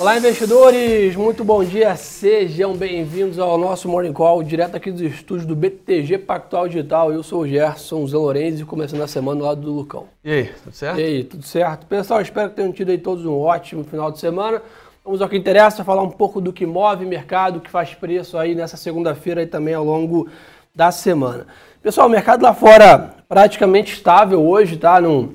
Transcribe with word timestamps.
Olá, 0.00 0.16
investidores! 0.16 1.16
Muito 1.16 1.42
bom 1.42 1.64
dia, 1.64 1.96
sejam 1.96 2.76
bem-vindos 2.76 3.36
ao 3.36 3.58
nosso 3.58 3.88
Morning 3.88 4.12
Call, 4.12 4.44
direto 4.44 4.76
aqui 4.76 4.92
dos 4.92 5.00
estúdios 5.00 5.44
do 5.44 5.56
BTG 5.56 6.18
Pactual 6.18 6.68
Digital. 6.68 7.12
Eu 7.12 7.24
sou 7.24 7.40
o 7.40 7.48
Gerson 7.48 8.06
Zé 8.06 8.16
Lourenço 8.16 8.62
e 8.62 8.64
começando 8.64 9.02
a 9.02 9.08
semana 9.08 9.40
do 9.40 9.44
lado 9.44 9.60
do 9.60 9.72
Lucão. 9.72 10.06
E 10.22 10.30
aí, 10.30 10.50
tudo 10.62 10.72
certo? 10.72 11.00
E 11.00 11.02
aí, 11.02 11.24
tudo 11.24 11.42
certo? 11.44 11.84
Pessoal, 11.86 12.20
espero 12.20 12.50
que 12.50 12.54
tenham 12.54 12.70
tido 12.70 12.90
aí 12.90 12.98
todos 12.98 13.26
um 13.26 13.40
ótimo 13.40 13.82
final 13.82 14.12
de 14.12 14.20
semana. 14.20 14.62
Vamos 15.04 15.20
ao 15.20 15.28
que 15.28 15.36
interessa, 15.36 15.82
falar 15.82 16.02
um 16.02 16.10
pouco 16.10 16.40
do 16.40 16.52
que 16.52 16.64
move 16.64 17.04
o 17.04 17.08
mercado, 17.08 17.58
que 17.58 17.68
faz 17.68 17.92
preço 17.92 18.38
aí 18.38 18.54
nessa 18.54 18.76
segunda-feira 18.76 19.42
e 19.42 19.46
também 19.48 19.74
ao 19.74 19.84
longo 19.84 20.28
da 20.72 20.92
semana. 20.92 21.44
Pessoal, 21.82 22.06
o 22.06 22.10
mercado 22.10 22.42
lá 22.42 22.54
fora 22.54 23.16
praticamente 23.28 23.94
estável 23.94 24.46
hoje, 24.46 24.76
tá? 24.76 25.00
Num, 25.00 25.34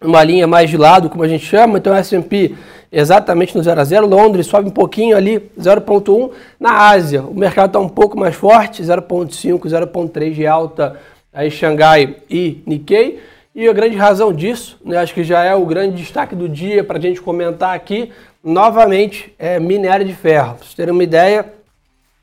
numa 0.00 0.22
linha 0.22 0.46
mais 0.46 0.70
de 0.70 0.76
lado, 0.76 1.10
como 1.10 1.24
a 1.24 1.28
gente 1.28 1.44
chama. 1.44 1.78
Então, 1.78 1.92
o 1.92 1.96
S&P 1.96 2.54
exatamente 2.92 3.56
no 3.56 3.62
0 3.62 3.80
a 3.80 3.84
0. 3.84 4.06
Londres 4.06 4.46
sobe 4.46 4.68
um 4.68 4.72
pouquinho 4.72 5.16
ali, 5.16 5.50
0,1. 5.58 6.30
Na 6.58 6.88
Ásia, 6.88 7.22
o 7.22 7.34
mercado 7.34 7.68
está 7.68 7.78
um 7.78 7.88
pouco 7.88 8.18
mais 8.18 8.34
forte, 8.34 8.82
0,5, 8.82 9.60
0,3 9.60 10.32
de 10.32 10.46
alta 10.46 10.98
aí 11.32 11.50
Xangai 11.50 12.16
e 12.28 12.62
Nikkei. 12.66 13.20
E 13.54 13.68
a 13.68 13.72
grande 13.72 13.96
razão 13.96 14.32
disso, 14.32 14.78
né, 14.84 14.96
acho 14.98 15.12
que 15.12 15.24
já 15.24 15.44
é 15.44 15.54
o 15.54 15.66
grande 15.66 15.96
destaque 15.96 16.36
do 16.36 16.48
dia 16.48 16.84
para 16.84 16.98
a 16.98 17.00
gente 17.00 17.20
comentar 17.20 17.74
aqui, 17.74 18.12
novamente, 18.42 19.34
é 19.38 19.58
minério 19.58 20.06
de 20.06 20.14
ferro. 20.14 20.54
Para 20.54 20.64
vocês 20.64 20.74
terem 20.74 20.94
uma 20.94 21.02
ideia, 21.02 21.52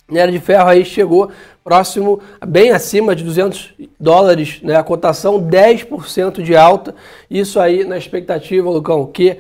minério 0.08 0.32
de 0.32 0.40
ferro 0.40 0.70
aí 0.70 0.86
chegou 0.86 1.30
próximo, 1.66 2.22
bem 2.48 2.72
acima 2.72 3.14
de 3.14 3.26
200 3.26 3.74
dólares, 4.00 4.62
né, 4.64 4.78
a 4.78 4.84
cotação 4.84 5.38
10% 5.38 6.42
de 6.42 6.56
alta. 6.56 6.96
Isso 7.30 7.60
aí 7.60 7.84
na 7.84 7.98
expectativa, 7.98 8.70
Lucão, 8.70 9.06
que 9.06 9.38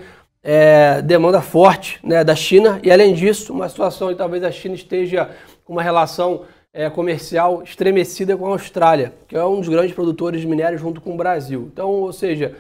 é, 0.50 1.02
demanda 1.02 1.41
forte 1.41 1.99
né, 2.02 2.24
da 2.24 2.34
China 2.34 2.80
e, 2.82 2.90
além 2.90 3.13
disso, 3.13 3.52
uma 3.52 3.68
situação 3.68 4.10
em 4.10 4.16
talvez 4.16 4.41
a 4.46 4.49
China 4.49 4.76
esteja 4.76 5.30
com 5.66 5.74
uma 5.74 5.84
relação 5.84 6.46
é, 6.74 6.90
comercial 6.90 7.63
estremecida 7.63 8.38
com 8.38 8.46
a 8.46 8.52
Austrália, 8.52 9.13
que 9.27 9.36
é 9.36 9.44
um 9.44 9.60
dos 9.60 9.68
grandes 9.68 9.94
produtores 9.94 10.40
de 10.40 10.48
minério 10.48 10.77
junto 10.77 11.02
com 11.02 11.13
o 11.13 11.18
Brasil. 11.18 11.70
Então, 11.74 11.90
ou 11.90 12.13
seja, 12.13 12.55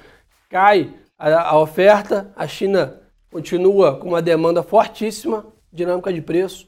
cai 0.49 0.93
a, 1.17 1.51
a 1.51 1.57
oferta, 1.57 2.29
a 2.35 2.45
China 2.45 2.99
continua 3.31 3.95
com 3.95 4.09
uma 4.09 4.21
demanda 4.21 4.61
fortíssima, 4.61 5.45
dinâmica 5.71 6.11
de 6.11 6.21
preço, 6.21 6.67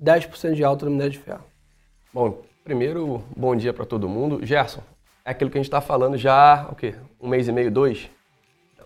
10% 0.00 0.54
de 0.54 0.62
alta 0.62 0.84
no 0.84 0.92
minério 0.92 1.10
de 1.12 1.18
ferro. 1.18 1.42
Bom, 2.14 2.40
primeiro, 2.62 3.24
bom 3.36 3.56
dia 3.56 3.72
para 3.72 3.84
todo 3.84 4.08
mundo. 4.08 4.46
Gerson, 4.46 4.82
é 5.24 5.32
aquilo 5.32 5.50
que 5.50 5.58
a 5.58 5.60
gente 5.60 5.66
está 5.66 5.80
falando 5.80 6.16
já, 6.16 6.68
o 6.70 6.76
quê? 6.76 6.94
Um 7.20 7.26
mês 7.26 7.48
e 7.48 7.52
meio, 7.52 7.68
dois? 7.68 8.08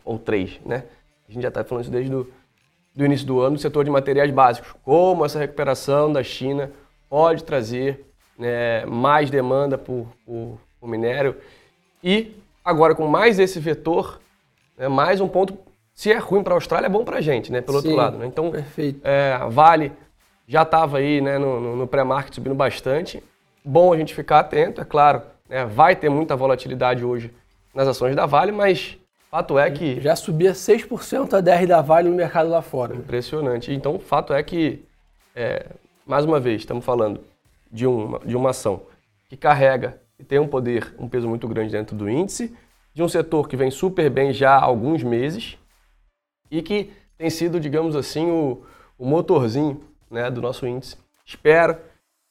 Ou 0.06 0.18
três, 0.18 0.58
né? 0.64 0.84
A 1.28 1.32
gente 1.32 1.42
já 1.42 1.48
está 1.48 1.64
falando 1.64 1.84
isso 1.84 1.92
desde 1.92 2.14
o 2.14 2.26
do 2.96 3.04
início 3.04 3.26
do 3.26 3.40
ano 3.40 3.52
no 3.52 3.58
setor 3.58 3.84
de 3.84 3.90
materiais 3.90 4.30
básicos. 4.30 4.72
Como 4.82 5.24
essa 5.24 5.38
recuperação 5.38 6.10
da 6.10 6.22
China 6.22 6.72
pode 7.10 7.44
trazer 7.44 8.06
né, 8.38 8.86
mais 8.86 9.30
demanda 9.30 9.76
por, 9.76 10.08
por, 10.24 10.58
por, 10.80 10.88
minério. 10.88 11.36
E 12.02 12.34
agora, 12.64 12.94
com 12.94 13.06
mais 13.06 13.38
esse 13.38 13.60
vetor, 13.60 14.18
né, 14.78 14.88
mais 14.88 15.20
um 15.20 15.28
ponto. 15.28 15.58
Se 15.94 16.10
é 16.10 16.18
ruim 16.18 16.42
para 16.42 16.54
a 16.54 16.56
Austrália, 16.56 16.86
é 16.86 16.90
bom 16.90 17.04
para 17.04 17.18
a 17.18 17.20
gente, 17.20 17.50
né? 17.50 17.60
Pelo 17.62 17.80
Sim, 17.80 17.88
outro 17.88 18.02
lado. 18.02 18.18
Né? 18.18 18.26
Então. 18.26 18.52
É, 19.02 19.32
a 19.32 19.48
Vale 19.48 19.92
já 20.46 20.62
estava 20.62 20.98
aí 20.98 21.20
né, 21.20 21.38
no, 21.38 21.60
no, 21.60 21.76
no 21.76 21.86
pré-market 21.86 22.34
subindo 22.34 22.54
bastante. 22.54 23.22
Bom 23.64 23.92
a 23.92 23.96
gente 23.96 24.14
ficar 24.14 24.40
atento, 24.40 24.80
é 24.80 24.84
claro. 24.84 25.22
Né, 25.48 25.64
vai 25.64 25.96
ter 25.96 26.08
muita 26.08 26.36
volatilidade 26.36 27.04
hoje 27.04 27.32
nas 27.74 27.88
ações 27.88 28.14
da 28.14 28.26
Vale, 28.26 28.52
mas 28.52 28.98
Fato 29.36 29.58
é 29.58 29.70
que. 29.70 30.00
Já 30.00 30.16
subia 30.16 30.52
6% 30.52 31.34
a 31.34 31.42
DR 31.42 31.66
da 31.66 31.82
Vale 31.82 32.08
no 32.08 32.14
mercado 32.14 32.48
lá 32.48 32.62
fora. 32.62 32.96
Impressionante. 32.96 33.70
Então, 33.70 33.98
fato 33.98 34.32
é 34.32 34.42
que, 34.42 34.82
é, 35.34 35.66
mais 36.06 36.24
uma 36.24 36.40
vez, 36.40 36.62
estamos 36.62 36.82
falando 36.82 37.20
de 37.70 37.86
uma, 37.86 38.18
de 38.20 38.34
uma 38.34 38.50
ação 38.50 38.80
que 39.28 39.36
carrega 39.36 40.00
e 40.18 40.24
tem 40.24 40.38
um 40.38 40.48
poder, 40.48 40.94
um 40.98 41.06
peso 41.06 41.28
muito 41.28 41.46
grande 41.46 41.70
dentro 41.70 41.94
do 41.94 42.08
índice, 42.08 42.56
de 42.94 43.02
um 43.02 43.08
setor 43.10 43.46
que 43.46 43.58
vem 43.58 43.70
super 43.70 44.08
bem 44.08 44.32
já 44.32 44.52
há 44.52 44.64
alguns 44.64 45.02
meses 45.02 45.58
e 46.50 46.62
que 46.62 46.90
tem 47.18 47.28
sido, 47.28 47.60
digamos 47.60 47.94
assim, 47.94 48.30
o, 48.30 48.64
o 48.98 49.04
motorzinho 49.04 49.84
né, 50.10 50.30
do 50.30 50.40
nosso 50.40 50.66
índice. 50.66 50.96
Espero 51.26 51.76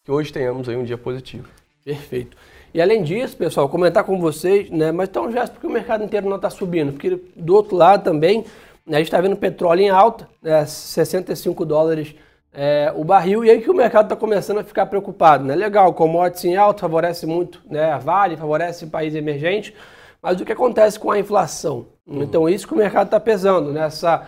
que 0.03 0.09
hoje 0.09 0.33
tenhamos 0.33 0.67
aí 0.67 0.75
um 0.75 0.83
dia 0.83 0.97
positivo. 0.97 1.47
Perfeito. 1.83 2.35
E 2.75 2.81
além 2.81 3.03
disso, 3.03 3.37
pessoal, 3.37 3.69
comentar 3.69 4.03
com 4.03 4.19
vocês, 4.19 4.69
né? 4.69 4.91
Mas 4.91 5.07
então 5.07 5.31
já 5.31 5.47
porque 5.47 5.65
o 5.65 5.69
mercado 5.69 6.03
inteiro 6.03 6.27
não 6.27 6.35
está 6.35 6.49
subindo, 6.49 6.91
porque 6.91 7.21
do 7.33 7.55
outro 7.55 7.73
lado 7.73 8.03
também 8.03 8.43
né, 8.85 8.97
a 8.97 8.99
gente 8.99 9.07
está 9.07 9.21
vendo 9.21 9.37
petróleo 9.37 9.79
em 9.79 9.89
alta, 9.89 10.27
né, 10.41 10.65
65 10.65 11.63
dólares 11.63 12.13
é, 12.51 12.91
o 12.93 13.05
barril, 13.05 13.45
e 13.45 13.49
aí 13.49 13.61
que 13.61 13.71
o 13.71 13.73
mercado 13.73 14.07
está 14.07 14.15
começando 14.17 14.57
a 14.57 14.63
ficar 14.65 14.87
preocupado, 14.87 15.45
né? 15.45 15.55
Legal, 15.55 15.93
commodities 15.93 16.43
em 16.43 16.57
alta 16.57 16.81
favorece 16.81 17.25
muito, 17.25 17.61
né? 17.65 17.93
A 17.93 17.97
Vale 17.97 18.35
favorece 18.35 18.87
país 18.87 19.15
emergente, 19.15 19.73
mas 20.21 20.41
o 20.41 20.43
que 20.43 20.51
acontece 20.51 20.99
com 20.99 21.09
a 21.09 21.17
inflação? 21.17 21.85
Uhum. 22.05 22.23
Então 22.23 22.49
isso 22.49 22.67
que 22.67 22.73
o 22.73 22.77
mercado 22.77 23.05
está 23.05 23.21
pesando, 23.21 23.71
né? 23.71 23.85
Essa, 23.85 24.27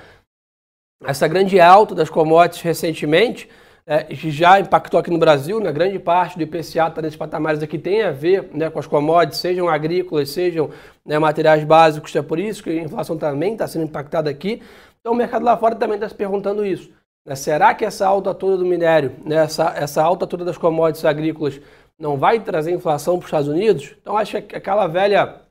essa 1.03 1.27
grande 1.27 1.59
alta 1.59 1.93
das 1.93 2.09
commodities 2.09 2.61
recentemente 2.61 3.49
é, 3.89 4.05
já 4.11 4.59
impactou 4.59 4.99
aqui 4.99 5.09
no 5.09 5.17
Brasil, 5.17 5.61
né? 5.61 5.71
grande 5.71 5.97
parte 5.97 6.37
do 6.37 6.43
IPCA 6.43 6.87
está 6.89 7.01
nesses 7.01 7.15
patamares 7.15 7.63
aqui 7.63 7.79
tem 7.79 8.03
a 8.03 8.11
ver 8.11 8.49
né, 8.53 8.69
com 8.69 8.77
as 8.77 8.85
commodities, 8.85 9.39
sejam 9.39 9.69
agrícolas, 9.69 10.29
sejam 10.29 10.69
né, 11.05 11.17
materiais 11.17 11.63
básicos, 11.63 12.13
é 12.13 12.21
por 12.21 12.37
isso 12.37 12.61
que 12.61 12.69
a 12.69 12.83
inflação 12.83 13.17
também 13.17 13.53
está 13.53 13.65
sendo 13.65 13.85
impactada 13.85 14.29
aqui. 14.29 14.61
Então 14.99 15.13
o 15.13 15.15
mercado 15.15 15.45
lá 15.45 15.55
fora 15.55 15.73
também 15.73 15.95
está 15.95 16.09
se 16.09 16.15
perguntando 16.15 16.65
isso. 16.65 16.91
Né? 17.25 17.33
Será 17.33 17.73
que 17.73 17.85
essa 17.85 18.05
alta 18.05 18.33
toda 18.33 18.57
do 18.57 18.65
minério, 18.65 19.15
né, 19.23 19.37
essa, 19.37 19.73
essa 19.73 20.03
alta 20.03 20.27
toda 20.27 20.43
das 20.43 20.57
commodities 20.57 21.05
agrícolas 21.05 21.61
não 21.97 22.17
vai 22.17 22.41
trazer 22.41 22.73
inflação 22.73 23.13
para 23.17 23.23
os 23.23 23.27
Estados 23.27 23.47
Unidos? 23.47 23.95
Então 24.01 24.17
acho 24.17 24.41
que 24.41 24.53
aquela 24.53 24.85
velha 24.87 25.43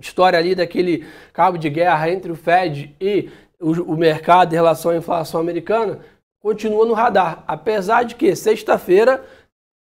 história 0.00 0.36
ali 0.36 0.56
daquele 0.56 1.06
cabo 1.32 1.56
de 1.56 1.70
guerra 1.70 2.10
entre 2.10 2.32
o 2.32 2.34
Fed 2.34 2.96
e 3.00 3.30
o 3.60 3.94
mercado 3.94 4.52
em 4.52 4.56
relação 4.56 4.90
à 4.90 4.96
inflação 4.96 5.40
americana 5.40 6.00
continua 6.42 6.84
no 6.84 6.92
radar. 6.92 7.44
Apesar 7.46 8.02
de 8.02 8.16
que 8.16 8.34
sexta-feira 8.34 9.24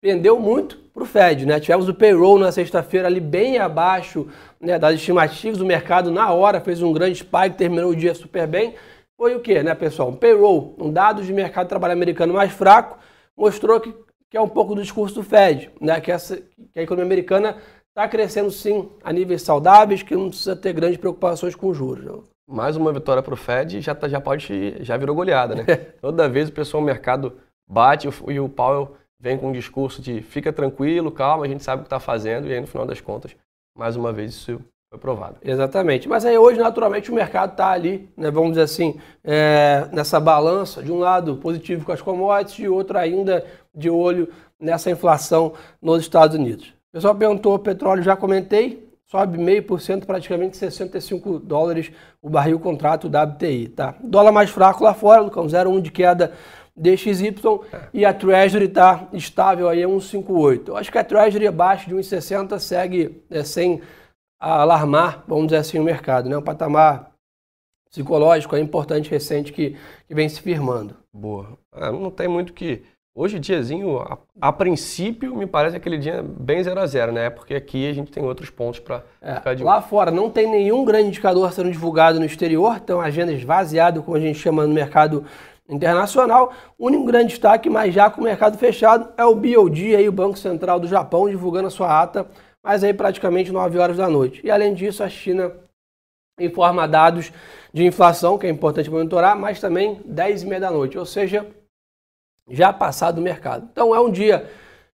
pendeu 0.02 0.38
muito 0.38 0.76
para 0.92 1.02
o 1.02 1.06
Fed. 1.06 1.46
Né? 1.46 1.58
Tivemos 1.58 1.88
o 1.88 1.94
payroll 1.94 2.38
na 2.38 2.52
sexta-feira 2.52 3.06
ali 3.06 3.20
bem 3.20 3.58
abaixo 3.58 4.28
né, 4.60 4.78
das 4.78 4.96
estimativas. 4.96 5.60
O 5.60 5.66
mercado 5.66 6.10
na 6.10 6.30
hora 6.32 6.60
fez 6.60 6.82
um 6.82 6.92
grande 6.92 7.18
spike, 7.18 7.56
terminou 7.56 7.90
o 7.90 7.96
dia 7.96 8.14
super 8.14 8.46
bem. 8.46 8.74
Foi 9.16 9.34
o 9.34 9.40
que, 9.40 9.62
né, 9.62 9.74
pessoal? 9.74 10.10
Um 10.10 10.16
payroll, 10.16 10.74
um 10.78 10.92
dado 10.92 11.22
de 11.22 11.32
mercado 11.32 11.64
de 11.64 11.70
trabalho 11.70 11.92
americano 11.92 12.34
mais 12.34 12.52
fraco, 12.52 12.98
mostrou 13.36 13.80
que, 13.80 13.94
que 14.28 14.36
é 14.36 14.40
um 14.40 14.48
pouco 14.48 14.74
do 14.74 14.82
discurso 14.82 15.14
do 15.14 15.22
Fed, 15.22 15.70
né? 15.80 16.00
que, 16.00 16.10
essa, 16.10 16.36
que 16.36 16.78
a 16.78 16.82
economia 16.82 17.06
americana 17.06 17.56
está 17.88 18.08
crescendo 18.08 18.50
sim 18.50 18.90
a 19.04 19.12
níveis 19.12 19.42
saudáveis, 19.42 20.02
que 20.02 20.16
não 20.16 20.28
precisa 20.28 20.56
ter 20.56 20.72
grandes 20.72 20.98
preocupações 20.98 21.54
com 21.54 21.72
juros. 21.72 22.31
Mais 22.48 22.76
uma 22.76 22.92
vitória 22.92 23.22
para 23.22 23.34
o 23.34 23.36
Fed 23.36 23.80
já, 23.80 23.94
tá, 23.94 24.08
já 24.08 24.20
pode 24.20 24.82
já 24.84 24.96
virou 24.96 25.14
goleada, 25.14 25.54
né? 25.54 25.64
Toda 26.00 26.28
vez 26.28 26.48
o 26.48 26.52
pessoal 26.52 26.82
o 26.82 26.86
mercado 26.86 27.38
bate 27.68 28.08
e 28.28 28.40
o 28.40 28.48
Powell 28.48 28.96
vem 29.18 29.38
com 29.38 29.48
um 29.48 29.52
discurso 29.52 30.02
de 30.02 30.20
fica 30.20 30.52
tranquilo, 30.52 31.10
calma, 31.10 31.44
a 31.44 31.48
gente 31.48 31.62
sabe 31.62 31.80
o 31.80 31.84
que 31.84 31.86
está 31.86 32.00
fazendo 32.00 32.48
e 32.48 32.52
aí 32.52 32.60
no 32.60 32.66
final 32.66 32.86
das 32.86 33.00
contas, 33.00 33.36
mais 33.76 33.96
uma 33.96 34.12
vez 34.12 34.32
isso 34.32 34.60
foi 34.92 34.98
provado. 34.98 35.36
Exatamente. 35.42 36.06
Mas 36.06 36.24
aí 36.26 36.36
hoje 36.36 36.58
naturalmente 36.58 37.10
o 37.10 37.14
mercado 37.14 37.52
está 37.52 37.70
ali, 37.70 38.10
né, 38.16 38.30
vamos 38.30 38.50
dizer 38.50 38.62
assim, 38.62 39.00
é, 39.24 39.88
nessa 39.90 40.20
balança, 40.20 40.82
de 40.82 40.92
um 40.92 40.98
lado 40.98 41.36
positivo 41.36 41.84
com 41.84 41.92
as 41.92 42.02
commodities, 42.02 42.56
de 42.56 42.68
outro 42.68 42.98
ainda 42.98 43.44
de 43.74 43.88
olho 43.88 44.28
nessa 44.60 44.90
inflação 44.90 45.54
nos 45.80 46.02
Estados 46.02 46.36
Unidos. 46.36 46.68
O 46.90 46.92
pessoal 46.92 47.14
perguntou, 47.14 47.58
petróleo 47.58 48.02
já 48.02 48.14
comentei, 48.14 48.81
sobe 49.12 49.36
meio 49.36 49.62
por 49.62 49.78
cento, 49.78 50.06
praticamente 50.06 50.56
65 50.56 51.38
dólares 51.38 51.92
o 52.22 52.30
barril 52.30 52.58
contrato 52.58 53.10
da 53.10 53.24
WTI, 53.24 53.68
tá? 53.68 53.94
Dólar 54.02 54.32
mais 54.32 54.48
fraco 54.48 54.82
lá 54.82 54.94
fora, 54.94 55.28
com 55.28 55.44
0,1 55.44 55.82
de 55.82 55.92
queda 55.92 56.32
DXY 56.74 57.34
e 57.92 58.06
a 58.06 58.14
Treasury 58.14 58.64
está 58.64 59.06
estável 59.12 59.68
aí 59.68 59.82
a 59.82 59.86
1,58. 59.86 60.68
Eu 60.68 60.76
acho 60.78 60.90
que 60.90 60.96
a 60.96 61.04
Treasury 61.04 61.46
abaixo 61.46 61.90
de 61.90 61.94
1,60 61.94 62.58
segue 62.58 63.22
é, 63.30 63.44
sem 63.44 63.82
alarmar, 64.40 65.22
vamos 65.28 65.48
dizer 65.48 65.58
assim, 65.58 65.78
o 65.78 65.84
mercado, 65.84 66.30
né? 66.30 66.38
Um 66.38 66.42
patamar 66.42 67.12
psicológico 67.90 68.56
é 68.56 68.60
importante 68.60 69.10
recente 69.10 69.52
que, 69.52 69.76
que 70.08 70.14
vem 70.14 70.26
se 70.26 70.40
firmando. 70.40 70.96
Boa. 71.12 71.58
Ah, 71.70 71.92
não 71.92 72.10
tem 72.10 72.28
muito 72.28 72.54
que 72.54 72.82
Hoje, 73.14 73.38
diazinho, 73.38 73.98
a, 73.98 74.16
a, 74.40 74.50
princípio, 74.50 75.36
me 75.36 75.46
parece 75.46 75.76
aquele 75.76 75.98
dia 75.98 76.22
bem 76.22 76.62
0 76.62 76.80
a 76.80 76.86
0 76.86 77.12
né? 77.12 77.28
Porque 77.28 77.54
aqui 77.54 77.86
a 77.86 77.92
gente 77.92 78.10
tem 78.10 78.24
outros 78.24 78.48
pontos 78.48 78.80
para 78.80 79.04
é, 79.20 79.34
ficar 79.34 79.54
de 79.54 79.62
Lá 79.62 79.82
fora 79.82 80.10
não 80.10 80.30
tem 80.30 80.50
nenhum 80.50 80.82
grande 80.82 81.08
indicador 81.08 81.52
sendo 81.52 81.70
divulgado 81.70 82.18
no 82.18 82.24
exterior, 82.24 82.80
então 82.82 83.02
agenda 83.02 83.30
esvaziada, 83.30 84.00
como 84.00 84.16
a 84.16 84.20
gente 84.20 84.38
chama 84.38 84.66
no 84.66 84.72
mercado 84.72 85.26
internacional. 85.68 86.54
O 86.78 86.86
único 86.86 87.04
grande 87.04 87.28
destaque, 87.28 87.68
mas 87.68 87.92
já 87.92 88.08
com 88.08 88.22
o 88.22 88.24
mercado 88.24 88.56
fechado, 88.56 89.12
é 89.18 89.24
o 89.26 89.34
BOD, 89.34 89.94
aí, 89.94 90.08
o 90.08 90.12
Banco 90.12 90.38
Central 90.38 90.80
do 90.80 90.88
Japão, 90.88 91.28
divulgando 91.28 91.66
a 91.66 91.70
sua 91.70 92.00
ata, 92.00 92.26
mas 92.64 92.82
aí 92.82 92.94
praticamente 92.94 93.52
9 93.52 93.78
horas 93.78 93.98
da 93.98 94.08
noite. 94.08 94.40
E 94.42 94.50
além 94.50 94.72
disso, 94.72 95.04
a 95.04 95.08
China 95.10 95.52
informa 96.40 96.88
dados 96.88 97.30
de 97.74 97.84
inflação, 97.84 98.38
que 98.38 98.46
é 98.46 98.50
importante 98.50 98.90
monitorar, 98.90 99.38
mas 99.38 99.60
também 99.60 100.00
10 100.06 100.44
e 100.44 100.46
meia 100.46 100.60
da 100.62 100.70
noite, 100.70 100.96
ou 100.96 101.04
seja, 101.04 101.46
já 102.48 102.72
passado 102.72 103.18
o 103.18 103.22
mercado. 103.22 103.68
Então 103.70 103.94
é 103.94 104.00
um 104.00 104.10
dia 104.10 104.50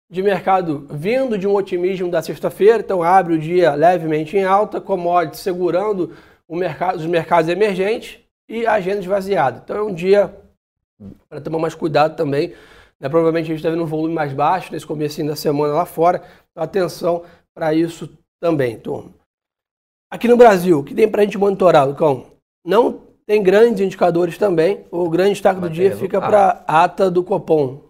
de 0.09 0.23
mercado 0.23 0.87
vindo 0.91 1.37
de 1.37 1.47
um 1.47 1.55
otimismo 1.55 2.11
da 2.11 2.23
sexta-feira, 2.23 2.79
então 2.79 3.03
abre 3.03 3.35
o 3.35 3.39
dia 3.39 3.75
levemente 3.75 4.37
em 4.37 4.45
alta, 4.45 4.81
commodities 4.81 5.41
segurando 5.41 6.15
mercado, 6.49 6.99
os 6.99 7.07
mercados 7.07 7.51
emergentes 7.51 8.21
e 8.49 8.67
a 8.67 8.75
agenda 8.75 9.01
esvaziada. 9.01 9.61
Então 9.65 9.77
é 9.77 9.83
um 9.83 9.93
dia 9.93 10.35
para 11.29 11.41
tomar 11.41 11.59
mais 11.59 11.75
cuidado 11.75 12.17
também. 12.17 12.55
Né? 13.01 13.09
Provavelmente 13.09 13.47
a 13.47 13.49
gente 13.49 13.59
está 13.59 13.71
vendo 13.71 13.83
um 13.83 13.87
volume 13.87 14.15
mais 14.15 14.33
baixo 14.33 14.73
nesse 14.73 14.87
começo 14.87 15.23
da 15.25 15.37
semana 15.37 15.75
lá 15.75 15.85
fora, 15.85 16.23
então 16.51 16.63
atenção 16.63 17.25
para 17.53 17.75
isso 17.75 18.09
também, 18.41 18.79
turma. 18.79 19.11
Aqui 20.11 20.29
no 20.29 20.37
Brasil, 20.37 20.79
o 20.79 20.85
que 20.85 20.95
tem 20.95 21.09
para 21.11 21.23
a 21.23 21.25
gente 21.25 21.37
monitorar, 21.37 21.87
Lucão? 21.87 22.27
Não 22.65 23.06
tem 23.27 23.43
grandes 23.43 23.81
indicadores 23.81 24.39
também. 24.39 24.85
O 24.91 25.11
grande 25.11 25.33
destaque 25.33 25.61
do 25.61 25.69
dia 25.69 25.97
fica 25.97 26.21
para 26.21 26.65
a 26.67 26.85
ata 26.85 27.11
do 27.11 27.25
Copom. 27.25 27.87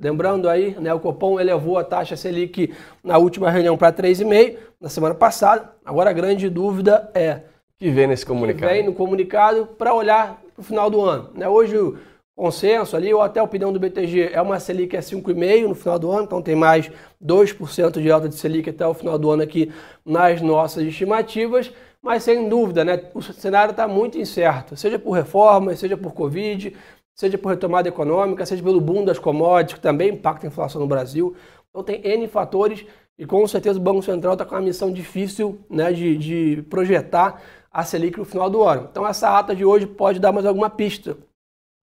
Lembrando 0.00 0.48
aí, 0.48 0.74
né, 0.80 0.92
o 0.92 0.98
Copom 0.98 1.38
elevou 1.38 1.78
a 1.78 1.84
taxa 1.84 2.16
Selic 2.16 2.74
na 3.04 3.18
última 3.18 3.48
reunião 3.50 3.78
para 3.78 3.92
3,5% 3.92 4.56
na 4.80 4.88
semana 4.88 5.14
passada. 5.14 5.70
Agora 5.84 6.10
a 6.10 6.12
grande 6.12 6.50
dúvida 6.50 7.08
é 7.14 7.42
que 7.78 7.90
vem 7.90 8.08
nesse 8.08 8.26
comunicado. 8.26 8.66
Que 8.66 8.74
vem 8.74 8.84
no 8.84 8.92
comunicado 8.92 9.66
para 9.78 9.94
olhar 9.94 10.42
para 10.54 10.60
o 10.60 10.64
final 10.64 10.90
do 10.90 11.00
ano. 11.00 11.30
Né? 11.34 11.48
Hoje 11.48 11.78
o 11.78 11.96
consenso 12.36 12.96
ali, 12.96 13.14
ou 13.14 13.20
até 13.20 13.38
a 13.38 13.44
opinião 13.44 13.72
do 13.72 13.78
BTG, 13.78 14.30
é 14.32 14.42
uma 14.42 14.58
Selic 14.58 14.96
é 14.96 15.00
5,5% 15.00 15.68
no 15.68 15.74
final 15.74 15.98
do 15.98 16.10
ano, 16.10 16.24
então 16.24 16.42
tem 16.42 16.56
mais 16.56 16.90
2% 17.24 18.00
de 18.00 18.10
alta 18.10 18.28
de 18.28 18.34
Selic 18.34 18.70
até 18.70 18.86
o 18.86 18.94
final 18.94 19.16
do 19.18 19.30
ano 19.30 19.42
aqui 19.42 19.72
nas 20.04 20.40
nossas 20.40 20.84
estimativas. 20.84 21.70
Mas 22.02 22.24
sem 22.24 22.48
dúvida, 22.48 22.84
né, 22.84 23.10
o 23.14 23.22
cenário 23.22 23.70
está 23.70 23.86
muito 23.86 24.18
incerto, 24.18 24.76
seja 24.76 24.98
por 24.98 25.12
reformas, 25.12 25.78
seja 25.78 25.96
por 25.96 26.12
Covid, 26.12 26.76
seja 27.14 27.38
por 27.38 27.50
retomada 27.50 27.88
econômica, 27.88 28.44
seja 28.44 28.62
pelo 28.62 28.80
boom 28.80 29.04
das 29.04 29.18
commodities, 29.18 29.74
que 29.74 29.80
também 29.80 30.10
impacta 30.10 30.46
a 30.46 30.48
inflação 30.48 30.80
no 30.80 30.86
Brasil. 30.86 31.36
Então 31.70 31.84
tem 31.84 32.04
N 32.04 32.26
fatores 32.26 32.84
e 33.16 33.24
com 33.24 33.46
certeza 33.46 33.78
o 33.78 33.82
Banco 33.82 34.02
Central 34.02 34.32
está 34.32 34.44
com 34.44 34.54
uma 34.54 34.60
missão 34.60 34.92
difícil 34.92 35.60
né, 35.70 35.92
de, 35.92 36.16
de 36.16 36.62
projetar 36.62 37.40
a 37.70 37.84
Selic 37.84 38.18
no 38.18 38.24
final 38.24 38.50
do 38.50 38.62
ano. 38.62 38.88
Então 38.90 39.06
essa 39.06 39.38
ata 39.38 39.54
de 39.54 39.64
hoje 39.64 39.86
pode 39.86 40.18
dar 40.18 40.32
mais 40.32 40.44
alguma 40.44 40.68
pista 40.68 41.16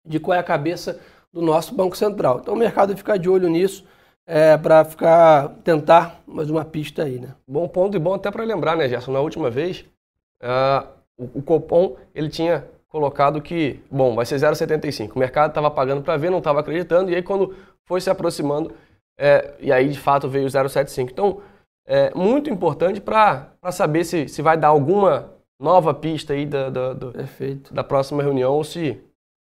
de 0.06 0.20
qual 0.20 0.36
é 0.36 0.38
a 0.38 0.44
cabeça 0.44 1.00
do 1.32 1.40
nosso 1.40 1.74
Banco 1.74 1.96
Central. 1.96 2.40
Então 2.42 2.54
o 2.54 2.56
mercado 2.56 2.94
fica 2.96 3.18
de 3.18 3.30
olho 3.30 3.48
nisso 3.48 3.86
é, 4.26 4.56
para 4.56 4.84
ficar 4.84 5.48
tentar 5.64 6.22
mais 6.26 6.50
uma 6.50 6.64
pista 6.64 7.04
aí, 7.04 7.18
né? 7.18 7.34
Bom 7.48 7.66
ponto 7.66 7.96
e 7.96 8.00
bom 8.00 8.14
até 8.14 8.30
para 8.30 8.44
lembrar, 8.44 8.76
né, 8.76 8.88
Gerson? 8.88 9.12
Na 9.12 9.20
última 9.20 9.50
vez, 9.50 9.84
uh, 10.42 10.88
o, 11.16 11.38
o 11.38 11.42
Copom 11.42 11.96
ele 12.14 12.28
tinha 12.28 12.66
colocado 12.88 13.40
que, 13.40 13.80
bom, 13.90 14.14
vai 14.14 14.26
ser 14.26 14.36
0,75. 14.36 15.14
O 15.14 15.18
mercado 15.18 15.50
estava 15.50 15.70
pagando 15.70 16.02
para 16.02 16.16
ver, 16.16 16.30
não 16.30 16.38
estava 16.38 16.60
acreditando, 16.60 17.10
e 17.10 17.14
aí 17.14 17.22
quando 17.22 17.56
foi 17.86 18.00
se 18.00 18.10
aproximando, 18.10 18.74
é, 19.18 19.54
e 19.58 19.72
aí 19.72 19.88
de 19.88 19.98
fato 19.98 20.28
veio 20.28 20.46
o 20.46 20.50
0,75. 20.50 21.10
Então, 21.10 21.40
é 21.86 22.12
muito 22.14 22.50
importante 22.50 23.00
para 23.00 23.50
saber 23.70 24.04
se, 24.04 24.28
se 24.28 24.42
vai 24.42 24.56
dar 24.56 24.68
alguma 24.68 25.32
nova 25.60 25.94
pista 25.94 26.32
aí 26.32 26.44
da, 26.44 26.68
da, 26.68 26.92
da, 26.92 27.08
da 27.70 27.84
próxima 27.84 28.22
reunião 28.22 28.52
ou 28.52 28.64
se 28.64 29.02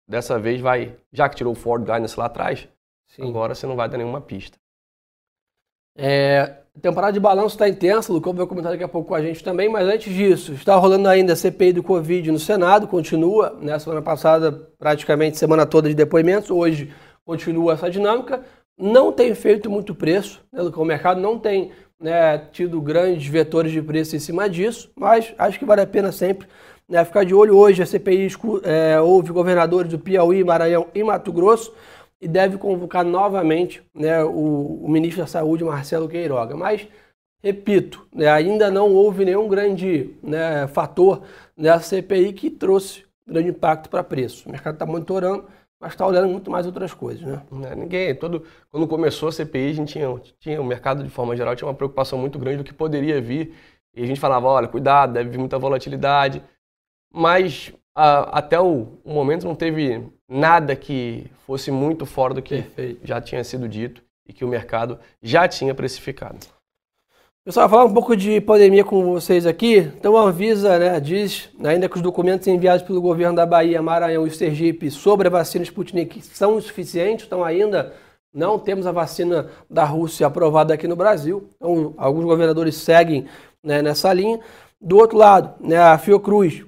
dessa 0.09 0.39
vez 0.39 0.61
vai, 0.61 0.97
já 1.13 1.29
que 1.29 1.37
tirou 1.37 1.53
o 1.53 1.57
Ford 1.57 1.85
Guidance 1.85 2.19
lá 2.19 2.27
atrás, 2.27 2.69
Sim. 3.09 3.29
agora 3.29 3.55
você 3.55 3.67
não 3.67 3.77
vai 3.77 3.89
dar 3.89 3.99
nenhuma 3.99 4.21
pista. 4.21 4.59
É, 5.97 6.62
a 6.77 6.81
temporada 6.81 7.13
de 7.13 7.21
balanço 7.21 7.55
está 7.55 7.69
intensa, 7.69 8.11
o 8.11 8.15
Lucão 8.15 8.33
vai 8.33 8.47
comentar 8.47 8.73
daqui 8.73 8.85
a 8.85 8.89
pouco 8.89 9.09
com 9.09 9.15
a 9.15 9.23
gente 9.23 9.45
também, 9.45 9.69
mas 9.69 9.87
antes 9.87 10.13
disso, 10.13 10.55
está 10.55 10.75
rolando 10.77 11.07
ainda 11.09 11.35
a 11.35 11.37
CPI 11.37 11.75
do 11.75 11.83
Covid 11.83 12.33
no 12.33 12.39
Senado, 12.39 12.89
continua, 12.89 13.57
né, 13.61 13.79
semana 13.79 14.01
passada 14.01 14.51
praticamente 14.79 15.37
semana 15.37 15.67
toda 15.67 15.89
de 15.89 15.95
depoimentos, 15.95 16.51
hoje 16.51 16.91
continua 17.27 17.75
essa 17.75 17.91
dinâmica, 17.91 18.43
não 18.79 19.13
tem 19.13 19.35
feito 19.35 19.69
muito 19.69 19.95
preço, 19.95 20.43
né, 20.51 20.63
o 20.63 20.85
mercado 20.85 21.21
não 21.21 21.39
tem 21.39 21.73
né, 22.01 22.39
tido 22.51 22.81
grandes 22.81 23.27
vetores 23.27 23.71
de 23.71 23.83
preço 23.83 24.17
em 24.17 24.19
cima 24.19 24.49
disso, 24.49 24.91
mas 24.99 25.35
acho 25.39 25.59
que 25.59 25.67
vale 25.67 25.83
a 25.83 25.87
pena 25.87 26.11
sempre 26.11 26.49
né, 26.89 27.05
ficar 27.05 27.25
de 27.25 27.35
olho. 27.35 27.57
Hoje, 27.57 27.83
a 27.83 27.87
CPI 27.87 28.29
é, 28.65 29.01
houve 29.01 29.31
governadores 29.31 29.91
do 29.91 29.99
Piauí, 29.99 30.43
Maranhão 30.43 30.89
e 30.95 31.03
Mato 31.05 31.33
Grosso, 31.33 31.73
e 32.23 32.29
deve 32.29 32.57
convocar 32.57 33.05
novamente 33.05 33.83
né, 33.93 34.23
o, 34.23 34.85
o, 34.85 34.89
ministro 34.89 35.23
da 35.23 35.27
Saúde, 35.27 35.65
Marcelo 35.65 36.09
Queiroga. 36.09 36.57
Mas, 36.57 36.87
repito, 37.43 38.07
né, 38.15 38.29
ainda 38.29 38.71
não 38.71 38.95
houve 38.95 39.25
nenhum 39.25 39.49
grande 39.49 40.15
né, 40.23 40.69
fator 40.69 41.23
nessa 41.57 41.97
CPI 41.97 42.33
que 42.33 42.49
trouxe 42.49 43.05
grande 43.27 43.49
impacto 43.49 43.91
para 43.91 44.05
preço. 44.05 44.49
O 44.49 44.53
mercado 44.53 44.75
está 44.75 44.87
monitorando, 44.87 45.47
mas 45.81 45.95
está 45.95 46.07
olhando 46.07 46.29
muito 46.29 46.49
mais 46.49 46.65
outras 46.65 46.95
coisas. 46.95 47.23
Né? 47.27 47.43
É, 47.69 47.75
ninguém, 47.75 48.15
todo, 48.15 48.45
quando 48.71 48.87
começou 48.87 49.29
a 49.29 49.33
CPI, 49.33 49.71
a 49.71 49.75
gente 49.75 49.93
tinha, 49.95 50.23
tinha, 50.39 50.61
o 50.61 50.65
mercado 50.65 51.03
de 51.03 51.11
forma 51.11 51.35
geral 51.35 51.57
tinha 51.57 51.67
uma 51.67 51.75
preocupação 51.75 52.21
muito 52.21 52.39
grande 52.39 52.59
do 52.59 52.65
que 52.65 52.73
poderia 52.73 53.21
vir. 53.21 53.53
E 53.97 54.05
a 54.05 54.07
gente 54.07 54.21
falava, 54.21 54.47
olha, 54.47 54.69
cuidado, 54.69 55.13
deve 55.15 55.31
vir 55.31 55.39
muita 55.39 55.59
volatilidade. 55.59 56.41
Mas 57.13 57.73
a, 57.97 58.39
até 58.39 58.61
o, 58.61 59.01
o 59.05 59.13
momento 59.13 59.45
não 59.45 59.57
teve 59.57 60.09
nada 60.33 60.75
que 60.75 61.27
fosse 61.47 61.71
muito 61.71 62.07
fora 62.07 62.33
do 62.33 62.41
que 62.41 62.63
Perfeito. 62.63 63.01
já 63.05 63.21
tinha 63.21 63.45
sido 63.45 63.69
dito 63.69 64.03
e 64.27 64.33
que 64.33 64.45
o 64.45 64.49
mercado 64.49 64.99
já 65.23 65.47
tinha 65.47 65.75
precificado. 65.75 66.39
Pessoal, 67.45 67.69
falar 67.69 67.85
um 67.85 67.93
pouco 67.93 68.17
de 68.17 68.41
pandemia 68.41 68.85
com 68.85 69.05
vocês 69.13 69.47
aqui. 69.47 69.79
Então, 69.79 70.17
a 70.17 70.23
Anvisa 70.23 70.79
né, 70.79 71.01
diz 71.01 71.51
ainda 71.63 71.89
que 71.89 71.97
os 71.97 72.03
documentos 72.03 72.47
enviados 72.47 72.87
pelo 72.87 73.03
governo 73.03 73.35
da 73.35 73.45
Bahia, 73.45 73.83
Maranhão 73.83 74.27
e 74.27 74.31
Sergipe 74.31 74.91
sobre 74.91 75.27
a 75.27 75.31
vacina 75.31 75.65
Sputnik 75.65 76.23
são 76.23 76.57
insuficientes, 76.57 77.27
então 77.27 77.45
ainda 77.45 77.93
não 78.33 78.59
temos 78.61 78.87
a 78.87 78.93
vacina 78.93 79.51
da 79.69 79.85
Rússia 79.85 80.27
aprovada 80.27 80.73
aqui 80.73 80.87
no 80.87 80.97
Brasil. 80.97 81.51
Então, 81.57 81.93
alguns 81.99 82.25
governadores 82.25 82.77
seguem 82.77 83.27
né, 83.63 83.83
nessa 83.83 84.13
linha. 84.13 84.39
Do 84.81 84.97
outro 84.97 85.19
lado, 85.19 85.55
né, 85.61 85.79
a 85.79 85.99
Fiocruz 85.99 86.65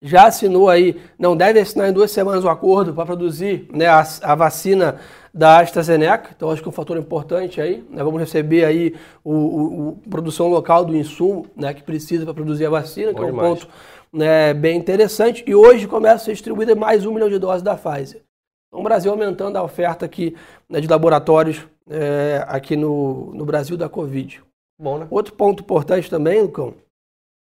já 0.00 0.26
assinou 0.26 0.68
aí, 0.68 1.00
não 1.18 1.36
deve 1.36 1.60
assinar 1.60 1.88
em 1.88 1.92
duas 1.92 2.10
semanas 2.10 2.44
o 2.44 2.48
acordo 2.48 2.92
para 2.92 3.06
produzir 3.06 3.68
né, 3.72 3.86
a, 3.86 4.04
a, 4.22 4.34
vacina 4.34 5.00
da 5.32 5.60
AstraZeneca, 5.60 6.30
então 6.36 6.50
acho 6.50 6.60
que 6.60 6.68
é 6.68 6.70
um 6.70 6.74
fator 6.74 6.96
importante 6.96 7.60
aí, 7.60 7.84
né, 7.88 8.02
vamos 8.02 8.20
receber 8.20 8.64
aí 8.64 8.94
o, 9.24 9.32
o, 9.32 9.88
o, 9.88 9.96
produção 10.10 10.48
local 10.48 10.84
do 10.84 10.96
insumo 10.96 11.46
né, 11.56 11.72
que 11.72 11.82
precisa 11.82 12.24
para 12.24 12.34
produzir 12.34 12.66
a 12.66 12.70
vacina, 12.70 13.12
Bom 13.12 13.18
que 13.18 13.24
é 13.24 13.26
um 13.26 13.30
demais. 13.30 13.48
ponto 13.48 13.68
né, 14.12 14.52
bem 14.52 14.76
interessante, 14.76 15.44
e 15.46 15.54
hoje 15.54 15.86
começa 15.86 16.16
a 16.16 16.18
ser 16.18 16.32
distribuída 16.32 16.74
mais 16.74 17.06
um 17.06 17.12
milhão 17.12 17.30
de 17.30 17.38
doses 17.38 17.62
da 17.62 17.76
Pfizer. 17.76 18.22
Então 18.68 18.80
o 18.80 18.84
Brasil 18.84 19.10
aumentando 19.10 19.56
a 19.56 19.62
oferta 19.62 20.04
aqui 20.04 20.34
né, 20.68 20.80
de 20.80 20.88
laboratórios 20.88 21.66
é, 21.88 22.44
aqui 22.48 22.76
no, 22.76 23.32
no 23.34 23.44
Brasil 23.44 23.76
da 23.76 23.88
Covid. 23.88 24.42
Bom, 24.80 24.98
né? 24.98 25.06
Outro 25.10 25.34
ponto 25.34 25.62
importante 25.62 26.10
também, 26.10 26.42
Lucão, 26.42 26.74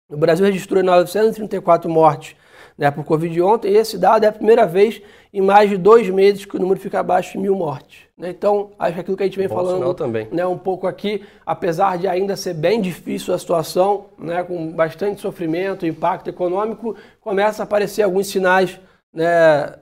o 0.08 0.16
Brasil 0.16 0.44
registrou 0.44 0.82
934 0.82 1.90
mortes 1.90 2.36
né, 2.76 2.90
por 2.90 3.04
Covid 3.04 3.40
ontem, 3.40 3.72
e 3.72 3.76
esse 3.76 3.96
dado 3.96 4.24
é 4.24 4.28
a 4.28 4.32
primeira 4.32 4.66
vez 4.66 5.00
em 5.32 5.40
mais 5.40 5.70
de 5.70 5.76
dois 5.76 6.08
meses 6.10 6.44
que 6.44 6.56
o 6.56 6.60
número 6.60 6.78
fica 6.80 7.00
abaixo 7.00 7.32
de 7.32 7.38
mil 7.38 7.54
mortes. 7.54 8.00
Né? 8.16 8.30
Então, 8.30 8.72
acho 8.78 8.94
que 8.94 9.00
aquilo 9.00 9.16
que 9.16 9.22
a 9.22 9.26
gente 9.26 9.38
vem 9.38 9.48
Bom 9.48 9.54
falando 9.54 9.94
também. 9.94 10.28
Né, 10.32 10.44
um 10.46 10.58
pouco 10.58 10.86
aqui, 10.86 11.24
apesar 11.46 11.98
de 11.98 12.08
ainda 12.08 12.36
ser 12.36 12.54
bem 12.54 12.80
difícil 12.80 13.32
a 13.32 13.38
situação, 13.38 14.06
né, 14.18 14.42
com 14.42 14.72
bastante 14.72 15.20
sofrimento, 15.20 15.86
impacto 15.86 16.28
econômico, 16.28 16.96
começa 17.20 17.62
a 17.62 17.64
aparecer 17.64 18.02
alguns 18.02 18.26
sinais 18.26 18.80
né, 19.12 19.74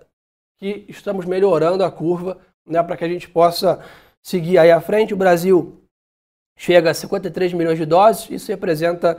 que 0.59 0.85
estamos 0.89 1.25
melhorando 1.25 1.83
a 1.83 1.91
curva 1.91 2.39
né, 2.67 2.83
para 2.83 2.97
que 2.97 3.05
a 3.05 3.09
gente 3.09 3.29
possa 3.29 3.81
seguir 4.23 4.59
aí 4.59 4.71
à 4.71 4.81
frente. 4.81 5.15
O 5.15 5.17
Brasil 5.17 5.83
chega 6.57 6.91
a 6.91 6.95
53 6.95 7.55
milhões 7.55 7.79
de 7.79 7.87
doses, 7.87 8.31
isso 8.31 8.51
representa 8.51 9.19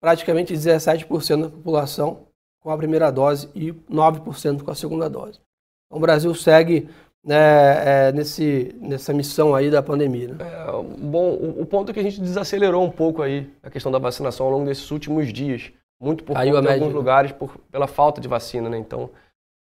praticamente 0.00 0.54
17% 0.54 1.42
da 1.42 1.48
população 1.50 2.26
com 2.60 2.70
a 2.70 2.76
primeira 2.76 3.10
dose 3.10 3.48
e 3.54 3.72
9% 3.72 4.62
com 4.62 4.70
a 4.70 4.74
segunda 4.74 5.08
dose. 5.08 5.40
Então, 5.86 5.98
o 5.98 6.00
Brasil 6.00 6.34
segue 6.34 6.88
né, 7.24 8.08
é, 8.08 8.12
nesse, 8.12 8.74
nessa 8.80 9.12
missão 9.12 9.54
aí 9.54 9.70
da 9.70 9.82
pandemia. 9.82 10.28
Né? 10.28 10.36
É, 10.40 10.72
bom, 10.98 11.32
o, 11.32 11.62
o, 11.62 11.66
ponto 11.66 11.90
é 11.90 11.94
que 11.94 12.00
a 12.00 12.02
gente 12.02 12.20
desacelerou 12.20 12.84
um 12.84 12.90
pouco 12.90 13.22
aí 13.22 13.50
a 13.62 13.70
questão 13.70 13.92
da 13.92 13.98
vacinação 13.98 14.46
ao 14.46 14.52
longo 14.52 14.66
desses 14.66 14.90
últimos 14.90 15.32
dias, 15.32 15.72
muito 16.00 16.24
por 16.24 16.34
Caiu 16.34 16.54
conta 16.54 16.72
alguns 16.72 16.92
lugares 16.92 17.32
por, 17.32 17.58
pela 17.70 17.86
falta 17.86 18.20
de 18.20 18.28
vacina, 18.28 18.68
né? 18.68 18.78
Então, 18.78 19.10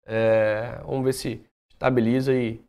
é, 0.06 0.80
vamos 0.86 1.04
ver 1.04 1.14
se 1.14 1.42
estabiliza 1.70 2.34
e 2.34 2.62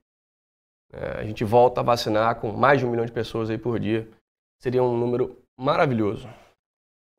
é, 0.92 1.20
a 1.20 1.24
gente 1.24 1.44
volta 1.44 1.80
a 1.80 1.84
vacinar 1.84 2.36
com 2.36 2.52
mais 2.52 2.80
de 2.80 2.86
um 2.86 2.90
milhão 2.90 3.06
de 3.06 3.12
pessoas 3.12 3.48
aí 3.48 3.58
por 3.58 3.78
dia. 3.78 4.08
Seria 4.58 4.82
um 4.82 4.96
número 4.96 5.36
maravilhoso. 5.56 6.28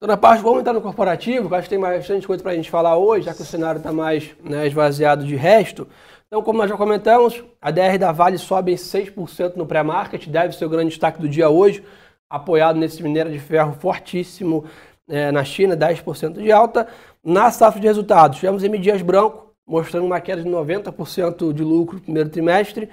Dona 0.01 0.17
Parte, 0.17 0.41
vamos 0.41 0.61
entrar 0.61 0.73
no 0.73 0.81
corporativo, 0.81 1.47
que 1.47 1.53
acho 1.53 1.69
que 1.69 1.75
tem 1.75 1.79
bastante 1.79 2.25
coisa 2.25 2.41
para 2.41 2.53
a 2.53 2.55
gente 2.55 2.71
falar 2.71 2.97
hoje, 2.97 3.25
já 3.25 3.35
que 3.35 3.43
o 3.43 3.45
cenário 3.45 3.77
está 3.77 3.93
mais 3.93 4.31
né, 4.43 4.65
esvaziado 4.65 5.23
de 5.23 5.35
resto. 5.35 5.87
Então, 6.25 6.41
como 6.41 6.57
nós 6.57 6.67
já 6.67 6.75
comentamos, 6.75 7.43
a 7.61 7.69
DR 7.69 7.99
da 7.99 8.11
Vale 8.11 8.39
sobe 8.39 8.71
em 8.71 8.75
6% 8.75 9.55
no 9.55 9.67
pré-market, 9.67 10.27
deve 10.27 10.55
ser 10.55 10.65
o 10.65 10.69
grande 10.69 10.89
destaque 10.89 11.21
do 11.21 11.29
dia 11.29 11.51
hoje, 11.51 11.83
apoiado 12.27 12.79
nesse 12.79 13.03
minério 13.03 13.31
de 13.31 13.37
ferro 13.37 13.73
fortíssimo 13.79 14.65
é, 15.07 15.31
na 15.31 15.43
China, 15.43 15.77
10% 15.77 16.41
de 16.41 16.51
alta. 16.51 16.87
Na 17.23 17.51
safra 17.51 17.79
de 17.79 17.85
resultados, 17.85 18.39
tivemos 18.39 18.63
M. 18.63 18.79
Dias 18.79 19.03
Branco, 19.03 19.53
mostrando 19.67 20.07
uma 20.07 20.19
queda 20.19 20.41
de 20.41 20.49
90% 20.49 21.53
de 21.53 21.63
lucro 21.63 21.97
no 21.97 22.01
primeiro 22.01 22.29
trimestre. 22.29 22.89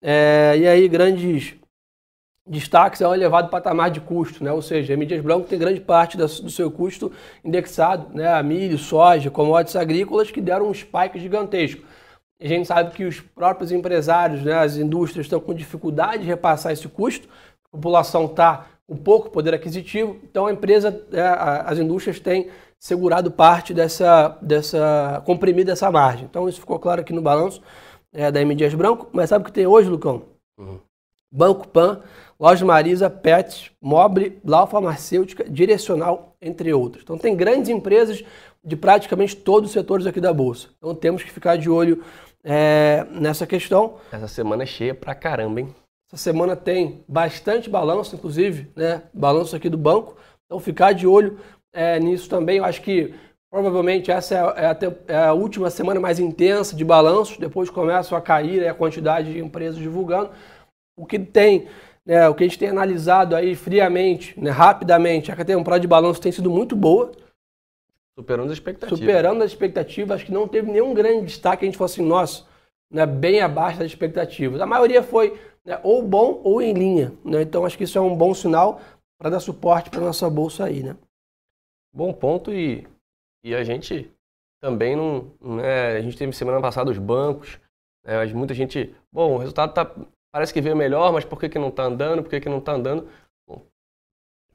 É, 0.00 0.54
e 0.56 0.68
aí, 0.68 0.86
grandes 0.86 1.56
destaques 2.46 3.00
é 3.00 3.06
o 3.06 3.14
elevado 3.14 3.48
patamar 3.48 3.90
de 3.90 4.00
custo, 4.00 4.42
né? 4.42 4.52
ou 4.52 4.60
seja, 4.60 4.94
a 4.94 4.96
Mídias 4.96 5.22
Branco 5.22 5.46
tem 5.46 5.58
grande 5.58 5.80
parte 5.80 6.16
do 6.16 6.50
seu 6.50 6.70
custo 6.70 7.12
indexado 7.44 8.14
né? 8.14 8.32
a 8.32 8.42
milho, 8.42 8.78
soja, 8.78 9.30
commodities 9.30 9.76
agrícolas 9.76 10.30
que 10.30 10.40
deram 10.40 10.68
um 10.68 10.74
spike 10.74 11.18
gigantesco. 11.18 11.82
A 12.40 12.46
gente 12.46 12.66
sabe 12.66 12.90
que 12.90 13.04
os 13.04 13.20
próprios 13.20 13.70
empresários, 13.70 14.42
né, 14.42 14.54
as 14.54 14.76
indústrias 14.76 15.26
estão 15.26 15.38
com 15.38 15.54
dificuldade 15.54 16.24
de 16.24 16.28
repassar 16.28 16.72
esse 16.72 16.88
custo, 16.88 17.28
a 17.66 17.76
população 17.76 18.26
está 18.26 18.66
com 18.84 18.96
pouco 18.96 19.30
poder 19.30 19.54
aquisitivo, 19.54 20.18
então 20.24 20.46
a 20.46 20.52
empresa, 20.52 21.06
é, 21.12 21.20
as 21.64 21.78
indústrias 21.78 22.18
têm 22.18 22.50
segurado 22.80 23.30
parte 23.30 23.72
dessa, 23.72 24.36
dessa 24.42 25.22
comprimida 25.24 25.70
essa 25.70 25.88
margem. 25.88 26.24
Então 26.24 26.48
isso 26.48 26.58
ficou 26.58 26.80
claro 26.80 27.00
aqui 27.00 27.12
no 27.12 27.22
balanço 27.22 27.62
é, 28.12 28.28
da 28.30 28.40
M. 28.40 28.56
Dias 28.56 28.74
Branco, 28.74 29.08
mas 29.12 29.30
sabe 29.30 29.42
o 29.42 29.46
que 29.46 29.52
tem 29.52 29.66
hoje, 29.66 29.88
Lucão? 29.88 30.24
Uhum. 30.58 30.80
Banco 31.30 31.66
Pan, 31.68 32.02
Loja 32.42 32.66
Marisa, 32.66 33.08
Pets, 33.08 33.70
Mobre, 33.80 34.40
Blau 34.42 34.66
Farmacêutica, 34.66 35.48
Direcional, 35.48 36.34
entre 36.42 36.74
outros. 36.74 37.04
Então 37.04 37.16
tem 37.16 37.36
grandes 37.36 37.68
empresas 37.70 38.24
de 38.64 38.74
praticamente 38.74 39.36
todos 39.36 39.68
os 39.68 39.72
setores 39.72 40.08
aqui 40.08 40.20
da 40.20 40.32
Bolsa. 40.32 40.70
Então 40.76 40.92
temos 40.92 41.22
que 41.22 41.30
ficar 41.30 41.54
de 41.54 41.70
olho 41.70 42.02
é, 42.42 43.06
nessa 43.12 43.46
questão. 43.46 43.94
Essa 44.10 44.26
semana 44.26 44.64
é 44.64 44.66
cheia 44.66 44.92
pra 44.92 45.14
caramba, 45.14 45.60
hein? 45.60 45.72
Essa 46.08 46.20
semana 46.20 46.56
tem 46.56 47.04
bastante 47.06 47.70
balanço, 47.70 48.16
inclusive, 48.16 48.72
né? 48.74 49.04
Balanço 49.14 49.54
aqui 49.54 49.68
do 49.68 49.78
banco. 49.78 50.16
Então 50.44 50.58
ficar 50.58 50.94
de 50.94 51.06
olho 51.06 51.38
é, 51.72 52.00
nisso 52.00 52.28
também. 52.28 52.56
Eu 52.56 52.64
acho 52.64 52.82
que 52.82 53.14
provavelmente 53.52 54.10
essa 54.10 54.34
é, 54.34 54.64
é, 54.64 54.66
a, 54.66 54.78
é 55.06 55.26
a 55.26 55.32
última 55.32 55.70
semana 55.70 56.00
mais 56.00 56.18
intensa 56.18 56.74
de 56.74 56.84
balanços. 56.84 57.36
Depois 57.36 57.70
começam 57.70 58.18
a 58.18 58.20
cair 58.20 58.66
a 58.66 58.74
quantidade 58.74 59.32
de 59.32 59.38
empresas 59.38 59.76
divulgando. 59.76 60.30
O 60.98 61.06
que 61.06 61.20
tem 61.20 61.68
né, 62.04 62.28
o 62.28 62.34
que 62.34 62.44
a 62.44 62.46
gente 62.46 62.58
tem 62.58 62.68
analisado 62.68 63.36
aí 63.36 63.54
friamente, 63.54 64.38
né, 64.38 64.50
rapidamente, 64.50 65.30
a 65.30 65.44
temporada 65.44 65.80
de 65.80 65.86
balanço 65.88 66.20
tem 66.20 66.32
sido 66.32 66.50
muito 66.50 66.74
boa. 66.74 67.12
Superando 68.18 68.46
as 68.46 68.52
expectativas. 68.52 68.98
Superando 68.98 69.42
as 69.42 69.50
expectativas. 69.50 70.16
Acho 70.16 70.26
que 70.26 70.32
não 70.32 70.46
teve 70.46 70.70
nenhum 70.70 70.92
grande 70.92 71.26
destaque. 71.26 71.64
A 71.64 71.66
gente 71.66 71.78
falou 71.78 71.90
assim, 71.90 72.02
nossa, 72.02 72.44
né, 72.90 73.06
bem 73.06 73.40
abaixo 73.40 73.78
das 73.78 73.86
expectativas. 73.86 74.60
A 74.60 74.66
maioria 74.66 75.02
foi 75.02 75.40
né, 75.64 75.80
ou 75.82 76.02
bom 76.06 76.40
ou 76.44 76.60
em 76.60 76.74
linha. 76.74 77.12
Né? 77.24 77.42
Então 77.42 77.64
acho 77.64 77.78
que 77.78 77.84
isso 77.84 77.96
é 77.96 78.00
um 78.00 78.14
bom 78.14 78.34
sinal 78.34 78.80
para 79.18 79.30
dar 79.30 79.40
suporte 79.40 79.88
para 79.88 80.00
nossa 80.00 80.28
bolsa 80.28 80.64
aí. 80.64 80.82
Né? 80.82 80.96
Bom 81.94 82.12
ponto 82.12 82.52
e, 82.52 82.86
e 83.44 83.54
a 83.54 83.64
gente 83.64 84.10
também 84.60 84.94
não. 84.94 85.32
Né, 85.40 85.96
a 85.96 86.00
gente 86.02 86.16
teve 86.16 86.32
semana 86.32 86.60
passada 86.60 86.90
os 86.90 86.98
bancos. 86.98 87.58
Né, 88.04 88.24
muita 88.34 88.52
gente. 88.52 88.94
Bom, 89.10 89.36
o 89.36 89.38
resultado 89.38 89.70
está 89.70 89.90
parece 90.32 90.52
que 90.52 90.60
veio 90.60 90.74
melhor, 90.74 91.12
mas 91.12 91.24
por 91.24 91.38
que, 91.38 91.48
que 91.48 91.58
não 91.58 91.68
está 91.68 91.84
andando? 91.84 92.22
Por 92.22 92.30
que, 92.30 92.40
que 92.40 92.48
não 92.48 92.58
está 92.58 92.72
andando? 92.72 93.08
Bom, 93.46 93.64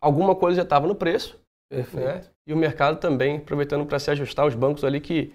alguma 0.02 0.36
coisa 0.36 0.58
já 0.58 0.64
estava 0.64 0.88
no 0.88 0.96
preço. 0.96 1.40
Né? 1.72 2.24
E 2.46 2.54
o 2.54 2.58
mercado 2.58 3.00
também 3.00 3.38
aproveitando 3.38 3.86
para 3.86 4.00
se 4.00 4.10
ajustar, 4.10 4.48
os 4.48 4.56
bancos 4.56 4.84
ali 4.84 5.00
que 5.00 5.34